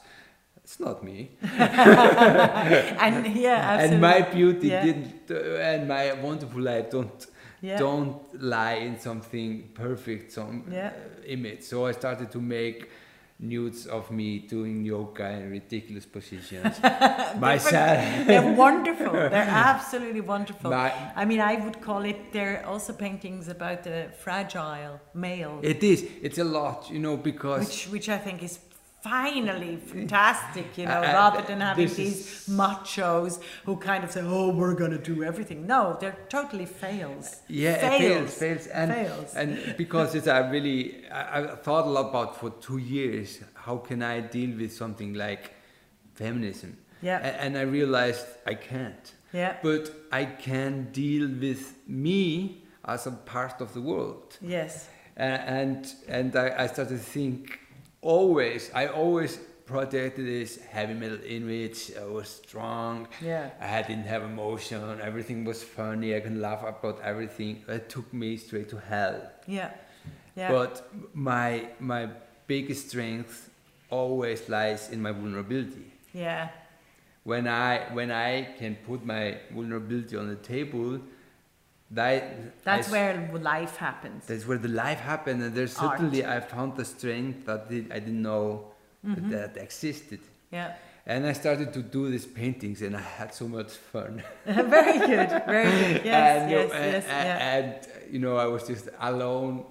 [0.64, 3.84] it's not me and yeah, absolutely.
[3.95, 4.84] and my beauty Yeah.
[4.86, 7.28] didn't uh, and my wonderful life don't
[7.62, 7.78] Yeah.
[7.78, 10.91] don't lie in something perfect some Yeah.
[10.93, 12.89] uh, image so i started to make
[13.40, 16.80] nudes of me doing yoga in ridiculous positions
[17.40, 19.12] myself They're wonderful.
[19.34, 20.72] They're absolutely wonderful.
[20.72, 22.34] My- I mean, I would call it.
[22.34, 27.66] They're also paintings about the fragile male, it is it's a lot you know because
[27.68, 28.60] which which I think is
[29.02, 30.78] finally fantastic.
[30.78, 34.74] You know, Uh, uh, rather than having these machos who kind of say, "Oh, we're
[34.76, 37.38] going to do everything." No, they're totally fails.
[37.47, 39.36] Yeah, it fails, fails, fails, and fails.
[39.36, 43.78] and because it's I really I, I thought a lot about for two years how
[43.78, 45.52] can I deal with something like
[46.14, 47.20] feminism, Yeah.
[47.20, 49.56] A- and I realized I can't, yeah.
[49.64, 54.88] but I can deal with me as a part of the world, Yes.
[55.18, 55.22] A-
[55.60, 57.60] and and I, I started to think
[58.02, 61.91] always I always projected this heavy metal image.
[62.00, 63.08] I was strong.
[63.22, 63.52] Yeah.
[63.62, 65.00] I didn't have emotion.
[65.02, 66.16] Everything was funny.
[66.16, 67.64] I can laugh about everything.
[67.68, 69.22] It took me straight to hell.
[69.47, 69.72] Yeah.
[70.36, 70.52] Yeah.
[70.52, 72.10] But my my
[72.47, 73.50] biggest strength
[73.89, 75.91] always lies in my vulnerability.
[76.14, 76.50] Yeah.
[77.24, 81.00] When I when I can put my vulnerability on the table,
[81.92, 84.26] that That's I, where life happens.
[84.28, 85.98] that's where the life happened, and there's Art.
[85.98, 88.66] certainly I found the strength that I didn't know
[89.08, 89.30] Mm-hmm.
[89.30, 90.20] that, that existed.
[90.52, 90.74] Yeah.
[91.06, 94.22] And I started to do these paintings, and I had so much fun.
[94.46, 95.30] very good.
[95.48, 96.06] Very good.
[96.06, 96.42] Yes.
[96.42, 96.72] and, yes.
[96.74, 97.06] and, yes.
[97.08, 97.56] yeah.
[97.56, 99.64] and, you know, I was just alone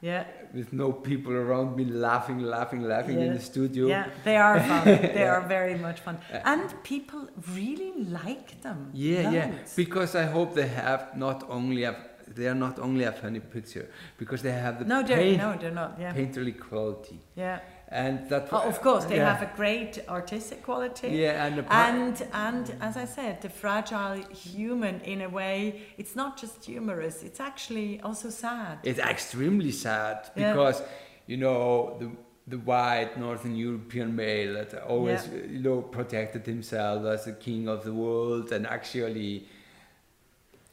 [0.00, 0.24] yeah.
[0.54, 3.86] With no people around me, laughing, laughing, laughing in the studio.
[3.86, 4.84] Yeah, they are fun.
[5.16, 8.90] They are very much fun, and people really like them.
[8.92, 9.50] Yeah, yeah.
[9.76, 11.94] Because I hope they have not only a,
[12.28, 13.88] they are not only a funny picture,
[14.18, 15.96] because they have the No, they're paint, no, they're not.
[15.98, 17.60] Yeah, painterly quality, yeah.
[17.92, 18.48] And that.
[18.50, 19.32] Oh, of course, they yeah.
[19.34, 21.08] have a great artistic quality.
[21.08, 26.40] Yeah, and And and as I said, the fragile human, in a way, it's not
[26.40, 27.22] just humorous.
[27.22, 28.78] It's actually also sad.
[28.82, 30.52] It's extremely sad Yeah.
[30.52, 30.82] because
[31.26, 32.08] you know the
[32.48, 35.52] the white Northern European male that always Yeah.
[35.54, 39.46] you know protected himself as the king of the world and actually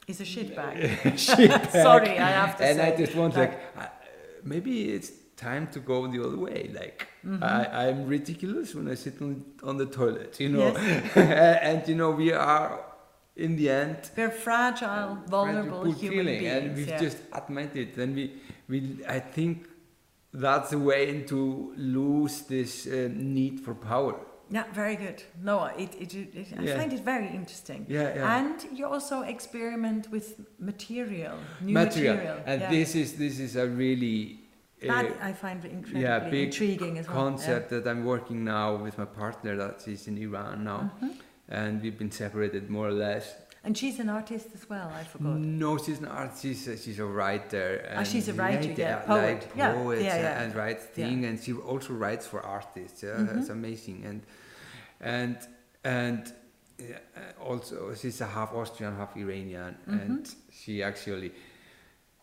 [0.06, 0.74] He's a shitbag.
[1.26, 1.70] shitbag.
[1.70, 2.84] Sorry, I have to and say.
[2.86, 3.92] And I just want like- like,
[4.42, 5.10] maybe it's
[5.40, 6.70] time to go the other way.
[6.74, 7.44] Like Mm-hmm.
[7.44, 11.16] I, I'm ridiculous when I sit on, on the toilet, you know, Yes.
[11.68, 12.80] and you know we are
[13.36, 16.54] in the end We're fragile, vulnerable human feeling, beings.
[16.64, 16.98] and we've yeah.
[17.06, 17.94] just admitted.
[17.94, 18.24] Then we,
[18.70, 19.68] we, I think
[20.32, 24.16] that's a way to lose this uh, need for power.
[24.52, 25.22] Yeah, very good.
[25.44, 26.78] No, it, it, it, it- I Yeah.
[26.78, 27.84] find it very interesting.
[27.88, 28.36] Yeah, yeah.
[28.38, 32.42] And you also experiment with material, new material, material.
[32.46, 32.70] and yeah.
[32.70, 34.39] this is this is a really
[34.88, 37.16] uh, that I find incredibly yeah big intriguing as well.
[37.16, 37.22] yeah.
[37.22, 41.14] concept that I'm working now with my partner that is in Iran now, Mhm.
[41.48, 43.34] and we've been separated more or less.
[43.62, 44.88] And she's an artist as well.
[44.88, 45.36] I forgot.
[45.36, 46.40] No, she's an artist.
[46.42, 47.66] She's a, she's a writer.
[47.94, 49.48] Ah, she's a and writer, yeah, like poet.
[49.54, 50.40] Yeah, poets yeah, yeah.
[50.42, 50.94] and writes Yeah.
[51.08, 53.02] things, and she also writes for artists.
[53.02, 53.38] Yeah, Mhm.
[53.38, 53.98] it's amazing.
[54.06, 54.20] And
[55.02, 55.36] and
[55.84, 56.32] and
[56.78, 60.00] yeah, uh, also she's a half Austrian, half Iranian, Mhm.
[60.02, 61.30] and she actually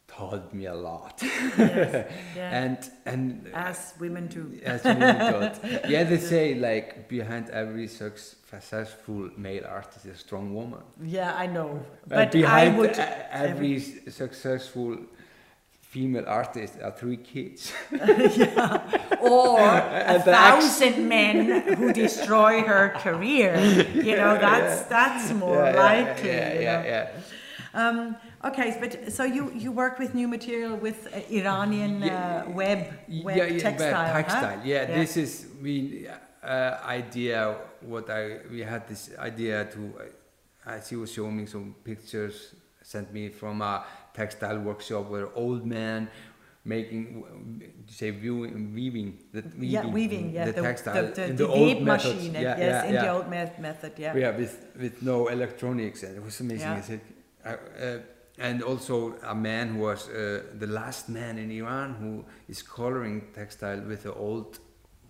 [0.08, 1.22] taught me a lot.
[1.22, 2.08] yes.
[2.36, 2.64] Yeah.
[2.64, 4.42] And and As women do.
[4.66, 5.60] as taught.
[5.90, 10.82] Yeah, they say like behind every successful male artist is a strong woman.
[11.04, 11.70] Yeah, I know.
[12.10, 12.98] And But behind I would.
[13.32, 13.80] every
[14.10, 14.98] successful
[15.82, 17.72] female artist are three kids.
[19.22, 23.58] or a And the ex- thousand men who destroy her career.
[23.94, 26.30] You know, that's that's more Yeah, yeah, likely.
[26.30, 26.88] Yeah, you yeah, know.
[26.90, 27.10] yeah.
[27.88, 28.16] Um,
[28.46, 32.80] okay, but so you, you work with new material with uh, Iranian Yeah, uh, web
[33.24, 34.08] web yeah, yeah, textile.
[34.08, 34.14] huh?
[34.22, 34.60] textile.
[34.64, 35.00] Yeah, Yeah.
[35.00, 36.08] this is we
[36.44, 37.58] uh, idea.
[37.82, 39.94] What I we had this idea to.
[40.66, 45.66] Uh, she was showing me some pictures sent me from a textile workshop where old
[45.66, 46.10] man
[46.66, 47.24] making
[47.88, 51.44] say viewing, weaving the weaving, yeah, weaving, yeah, the, the, textile the, the, in the,
[51.46, 52.16] the, old weave methods.
[52.16, 53.02] machine, yeah, yes, yeah, in yeah.
[53.04, 54.16] the old me- method, yeah.
[54.16, 56.68] yeah, with with no electronics, and it was amazing.
[56.68, 56.76] Yeah.
[56.76, 57.02] I said,
[57.46, 58.00] uh, uh,
[58.38, 63.28] and also a man who was uh, the last man in Iran who is coloring
[63.34, 64.60] textile with the old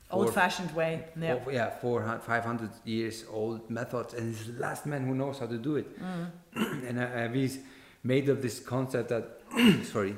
[0.09, 1.36] old-fashioned way, yeah.
[1.36, 5.47] four- yeah, four 500 years old methods, and he's the last man who knows how
[5.47, 5.99] to do it.
[5.99, 6.32] Mm.
[6.88, 7.51] and uh, we
[8.03, 9.41] made up this concept that,
[9.84, 10.15] sorry,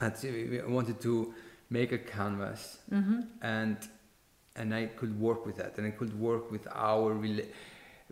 [0.00, 1.34] that we wanted to
[1.68, 3.76] make a canvas hmm and
[4.54, 7.46] and I could work with that, and I could work with our rela-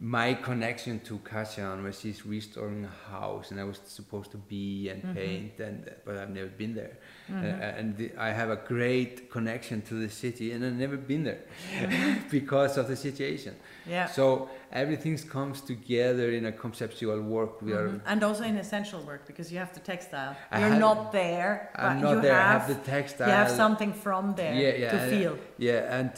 [0.02, 4.88] my connection to Kashan, where she's restoring a house, and I was supposed to be
[4.88, 5.14] and Mhm.
[5.14, 6.96] paint, and but I've never been there,
[7.28, 7.42] Mhm.
[7.44, 11.24] Uh, and the, I have a great connection to the city, and I've never been
[11.24, 11.40] there
[11.82, 12.30] Mhm.
[12.30, 13.54] because of the situation.
[13.86, 14.06] Yeah.
[14.06, 17.60] So everything comes together in a conceptual work.
[17.60, 17.88] We are.
[17.88, 18.00] Mhm.
[18.06, 20.34] And also in essential work because you have the textile.
[20.50, 22.34] I You're have- not there, I'm but not you there.
[22.40, 23.28] have, I have the textile.
[23.28, 25.38] you have something from there yeah, yeah, to and- feel.
[25.58, 26.10] Yeah, and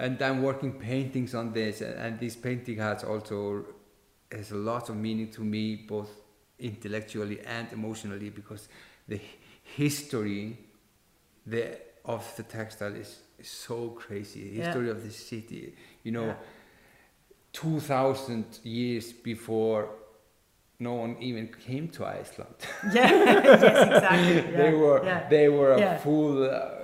[0.00, 3.64] and I'm working paintings on this, and, and this painting has also
[4.32, 6.10] has a lot of meaning to me, both
[6.58, 8.68] intellectually and emotionally, because
[9.08, 9.20] the
[9.76, 10.56] history
[11.46, 14.42] the of the textile is, is so crazy.
[14.50, 14.64] The Yeah.
[14.64, 15.74] history of the city,
[16.04, 16.36] you know, Yeah.
[17.52, 19.88] two thousand years before.
[20.82, 22.54] No one even came to Iceland.
[22.94, 24.56] Yeah, yes, exactly.
[24.56, 25.28] they were yeah.
[25.28, 25.98] they were a Yeah.
[25.98, 26.79] full uh,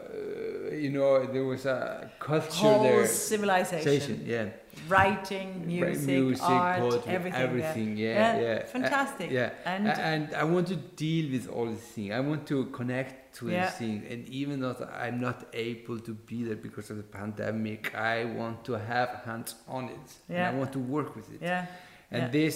[0.85, 4.47] you know there was a culture whole there civilization, yeah
[4.89, 5.49] writing,
[5.81, 7.41] Right, music, art, poetry, everything.
[7.47, 8.15] everything yeah.
[8.15, 9.31] yeah yeah, fantastic.
[9.31, 12.67] Uh, yeah And and I want to deal with all these things I want to
[12.79, 13.65] connect to Yeah.
[13.65, 17.95] these things and even though I'm not able to be there because of the pandemic
[17.95, 20.49] I want to have hands on it Yeah.
[20.49, 21.67] and I want to work with it yeah,
[22.11, 22.29] and Yeah.
[22.39, 22.55] this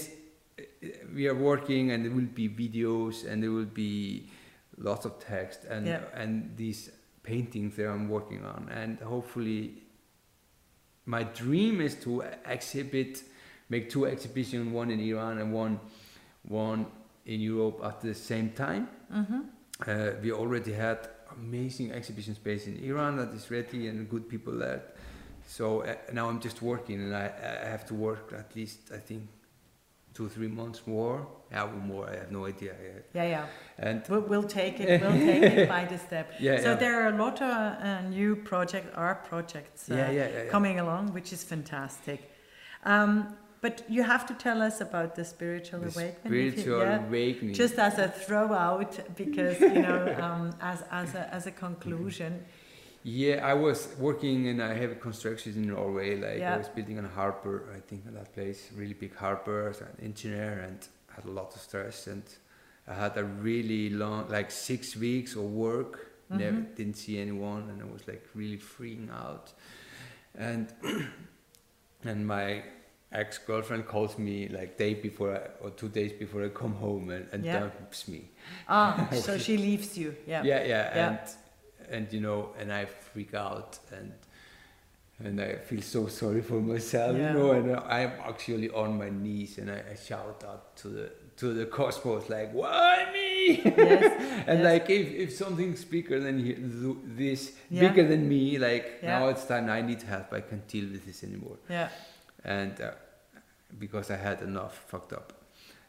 [1.14, 4.28] we are working and there will be videos and there will be
[4.88, 6.00] lots of text and Yeah.
[6.22, 6.90] and these
[7.22, 9.74] paintings that i'm working on and hopefully
[11.10, 13.22] my dream is to exhibit,
[13.68, 15.80] make two exhibitions, one in Iran and one,
[16.42, 16.86] one
[17.26, 18.88] in Europe at the same time.
[19.12, 19.40] Mm-hmm.
[19.86, 24.58] Uh, we already had amazing exhibition space in Iran that is ready and good people
[24.58, 24.82] there.
[25.46, 27.32] So uh, now I'm just working, and I,
[27.64, 29.22] I have to work at least I think
[30.20, 31.26] two three months more.
[31.50, 32.04] Yeah, more.
[32.12, 32.74] I have no idea.
[33.14, 33.46] Yeah, yeah.
[33.78, 35.00] And we'll, we'll take it.
[35.00, 36.26] We'll take it by the step.
[36.38, 36.82] Yeah, so yeah.
[36.82, 40.78] there are a lot of uh, new project art projects uh, Yeah, yeah, yeah, coming
[40.84, 42.20] along, which is fantastic.
[42.84, 43.10] Um,
[43.62, 46.52] but you have to tell us about the spiritual the awakening.
[46.52, 47.06] spiritual yeah.
[47.06, 47.54] awakening.
[47.54, 52.32] Just as a throw out, because you know, um, as as a as a conclusion.
[53.02, 56.16] Yeah, I was working in a heavy construction in Norway.
[56.20, 56.54] Like Yeah.
[56.54, 59.96] I was building a harbor, I think, in that place, really big harbor as an
[60.02, 60.78] engineer, and
[61.14, 62.06] had a lot of stress.
[62.06, 62.22] And
[62.86, 66.06] I had a really long, like six weeks of work.
[66.28, 66.74] Never Mhm.
[66.76, 69.52] didn't see anyone, and I was like really freaking out.
[70.34, 70.72] And
[72.04, 72.62] and my
[73.12, 77.10] ex girlfriend calls me like day before I, or two days before I come home
[77.10, 77.60] and, and Yeah.
[77.60, 78.30] dumps me.
[78.68, 80.14] Ah, so she leaves you.
[80.26, 80.42] Yeah.
[80.44, 81.08] yeah, yeah, Yeah.
[81.08, 81.18] and
[81.90, 84.12] and you know, and I freak out and
[85.22, 87.32] and I feel so sorry for myself, Yeah.
[87.32, 91.10] you know, and I'm actually on my knees and I, I shout out to the
[91.36, 94.64] to the cosmos like, "Why me?" Yes, and yes.
[94.64, 96.54] like if if something's bigger than he,
[97.16, 97.88] this, Yeah.
[97.88, 99.18] bigger than me, like Yeah.
[99.18, 100.32] now it's time I need help.
[100.32, 101.88] I can't deal with this anymore Yeah.
[102.44, 102.92] and uh,
[103.78, 105.32] because I had enough fucked up.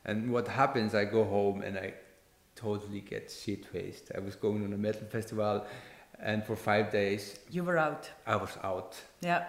[0.06, 0.94] And what happens?
[0.96, 1.94] I go home and I
[2.56, 4.12] totally get shit faced.
[4.16, 5.66] I was going on a metal festival,
[6.22, 8.10] and for five days You were out.
[8.28, 9.44] I was out Yeah.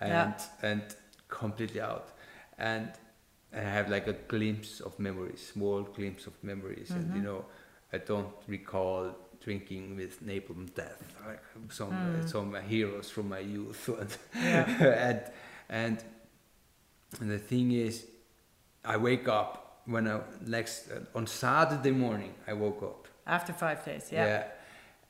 [0.00, 0.70] and Yeah.
[0.70, 0.82] and
[1.28, 2.08] completely out,
[2.58, 2.88] and
[3.52, 7.24] I have like a glimpse of memories, small glimpse of memories, and you Mhm.
[7.24, 7.44] know,
[7.92, 12.28] I don't recall drinking with Napalm Death, like some Mm.
[12.28, 15.08] some heroes from my youth, and Yeah.
[15.08, 15.20] and
[15.68, 16.04] and
[17.20, 18.06] and the thing is,
[18.84, 22.34] I wake up when I next uh, on Saturday morning.
[22.46, 23.08] I woke up.
[23.26, 24.12] After five days.
[24.12, 24.44] yeah Yeah.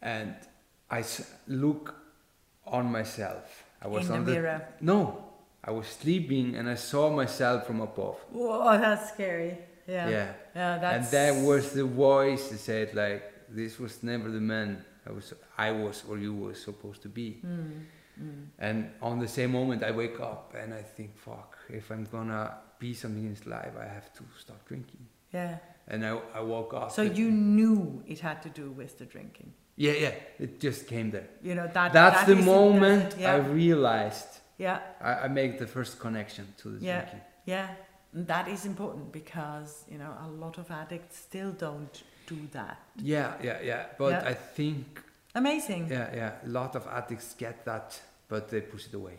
[0.03, 0.35] and
[0.91, 1.05] I
[1.47, 1.95] look
[2.67, 3.65] on myself.
[3.83, 4.69] I was In the on mirror.
[4.81, 5.25] No,
[5.63, 8.19] I was sleeping and I saw myself from above.
[8.31, 9.59] Whoa, that's scary.
[9.87, 10.09] Yeah.
[10.09, 10.33] Yeah.
[10.55, 11.13] Yeah, that's.
[11.13, 15.33] And that was the voice that said like, "This was never the man I was,
[15.57, 17.85] I was, or you were supposed to be." Mm,
[18.21, 18.47] mm.
[18.59, 22.55] And on the same moment, I wake up and I think, fuck, if I'm gonna
[22.79, 25.07] be something in this life, I have to stop drinking.
[25.33, 25.59] Yeah.
[25.89, 26.91] And I, I woke up.
[26.91, 29.53] So you knew it had to do with the drinking.
[29.77, 31.29] Yeah, yeah, it just came there.
[31.43, 31.93] You know that.
[31.93, 33.35] That's that the moment yeah.
[33.35, 34.29] I realized.
[34.59, 34.79] yeah.
[35.01, 37.01] I, I make the first connection to the Yeah.
[37.01, 37.21] drinking.
[37.45, 37.69] Yeah.
[38.15, 42.79] And that is important because you know a lot of addicts still don't do that.
[42.97, 43.83] Yeah, yeah, yeah.
[43.99, 44.31] But Yeah.
[44.31, 45.01] I think,
[45.35, 45.89] Amazing.
[45.91, 49.19] yeah, yeah, a lot of addicts get that, but they push it away.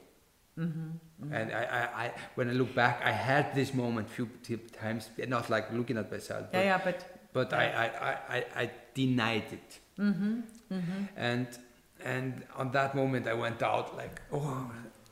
[0.58, 1.34] Mm-hmm.
[1.34, 5.10] And I, I, I, when I look back, I had this moment few t- times,
[5.28, 6.98] not like looking at myself, but, Yeah, yeah, but.
[7.34, 9.80] but I, I, I, I denied it.
[10.00, 10.40] Mm-hmm.
[10.72, 11.04] Mm-hmm.
[11.16, 11.48] and
[12.04, 14.72] and on that moment I went out like oh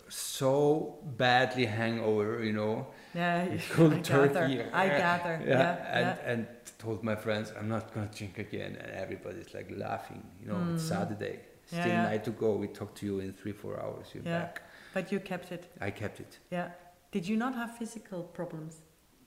[0.09, 3.47] so badly hangover you know Yeah.
[3.71, 4.69] cold I turkey gather.
[4.73, 5.35] I yeah, gather.
[5.45, 5.97] yeah, Yeah.
[5.97, 6.31] and yeah.
[6.31, 10.59] and told my friends I'm not gonna drink again and everybody's like laughing you know
[10.73, 10.89] it's Mm.
[10.95, 11.39] Saturday
[11.71, 12.03] Yeah, still yeah.
[12.11, 14.61] night to go we talk to you in three four hours you're back
[14.93, 15.63] But you kept it.
[15.87, 16.67] I kept it Yeah.
[17.15, 18.73] Did you not have physical problems?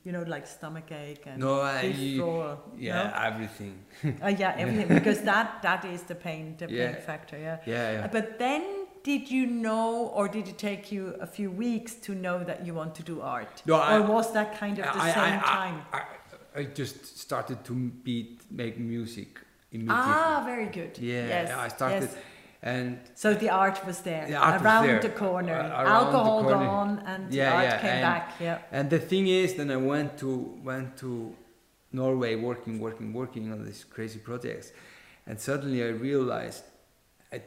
[0.05, 2.59] You know, like stomach ache and no I withdrawal?
[2.79, 4.13] yeah everything No?
[4.23, 4.89] Uh, yeah, everything.
[4.89, 6.93] because that that is the pain, the Yeah.
[6.93, 7.37] pain factor.
[7.39, 7.59] Yeah.
[7.67, 8.63] yeah yeah But then,
[9.03, 12.75] did you know, or did it take you a few weeks to know that you
[12.75, 13.63] want to do art?
[13.67, 15.77] No, I- or was that kind of the I, same I, time?
[15.93, 17.73] I, I, I just started to
[18.05, 19.41] beat make music
[19.73, 20.93] immediately ah, very good.
[20.99, 21.51] Yeah, Yes.
[21.51, 22.17] I started, yes.
[22.63, 25.55] And So the art was there, The art was around there, the corner.
[25.55, 26.67] uh, around the Alcohol corner.
[26.67, 28.33] gone, and the art yeah, came and- back.
[28.41, 28.59] Yeah.
[28.73, 30.31] and the thing is, then I went to
[30.65, 31.35] went to
[31.93, 34.73] Norway, working, working, working on these crazy projects,
[35.27, 36.65] and suddenly I realized
[37.33, 37.41] I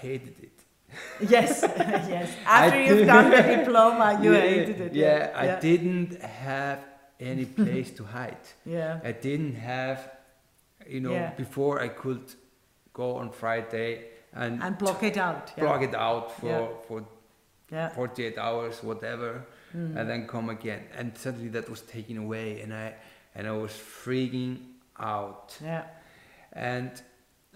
[0.00, 0.56] hated it.
[1.20, 1.62] Yes,
[2.16, 2.28] yes.
[2.46, 4.94] After I you've done the diploma, you Yeah, hated it.
[4.94, 5.60] Yeah, I yeah.
[5.60, 6.78] didn't have
[7.20, 8.44] any place to hide.
[8.66, 8.98] Yeah.
[9.04, 9.98] I didn't have,
[10.88, 11.30] you know, Yeah.
[11.36, 12.24] before I could
[12.92, 13.92] go on Friday
[14.34, 15.52] and, And block it out.
[15.56, 15.64] Yeah.
[15.64, 16.68] block it out for Yeah.
[16.88, 17.04] for
[17.70, 17.88] Yeah.
[17.90, 19.96] 48 hours, whatever, Mm.
[19.96, 20.82] and then come again.
[20.98, 22.94] And suddenly that was taken away, and I
[23.34, 24.58] and I was freaking
[24.98, 25.56] out.
[25.62, 25.84] Yeah.
[26.52, 26.90] And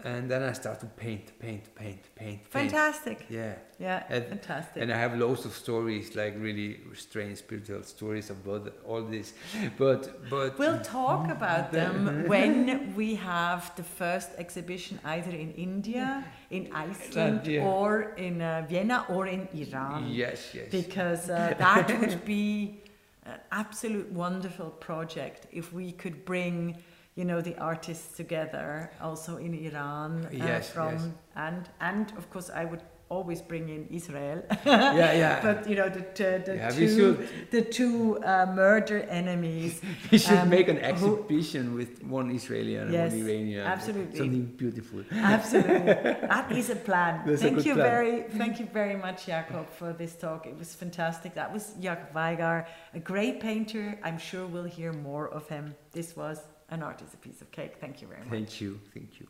[0.05, 2.40] and then I start to paint, paint, paint, paint.
[2.42, 2.47] paint.
[2.51, 3.26] Fantastic.
[3.30, 3.55] Yeah.
[3.78, 4.82] Yeah, And- fantastic.
[4.82, 9.32] And I have loads of stories, like really strange spiritual stories about all this.
[9.78, 16.24] But but We'll talk about them when we have the first exhibition either in India,
[16.51, 17.64] in Iceland, yeah.
[17.64, 20.09] or in uh, Vienna, or in Iran.
[20.11, 20.68] yes, yes.
[20.70, 22.82] Because uh, that would be
[23.24, 26.76] an absolute wonderful project if we could bring,
[27.17, 31.09] you know, the artists together, also in Iran, uh, Yes, from yes.
[31.47, 34.39] and and of course I would always bring in Israel.
[34.67, 35.41] yeah, yeah.
[35.47, 37.12] But you know the the, the Yeah, two
[37.57, 37.95] the two
[38.33, 39.73] uh, murder enemies.
[40.12, 43.64] we should um, make an who- exhibition with one Israeli and Yes, one Iranian.
[43.77, 44.19] absolutely.
[44.19, 45.01] Something beautiful.
[45.12, 45.95] Absolutely,
[46.35, 47.12] that is a plan.
[47.27, 47.91] That's a thank good you plan.
[47.93, 50.41] very, thank you very much, Jakob, for this talk.
[50.53, 51.31] It was fantastic.
[51.41, 52.59] That was Jakob Veigar,
[53.01, 53.85] a great painter.
[54.07, 55.64] I'm sure we'll hear more of him.
[55.99, 56.39] This was
[56.71, 57.77] an art is a piece of cake.
[57.81, 58.31] Thank you very much.
[58.31, 58.81] Thank you.
[58.95, 59.27] Thank you.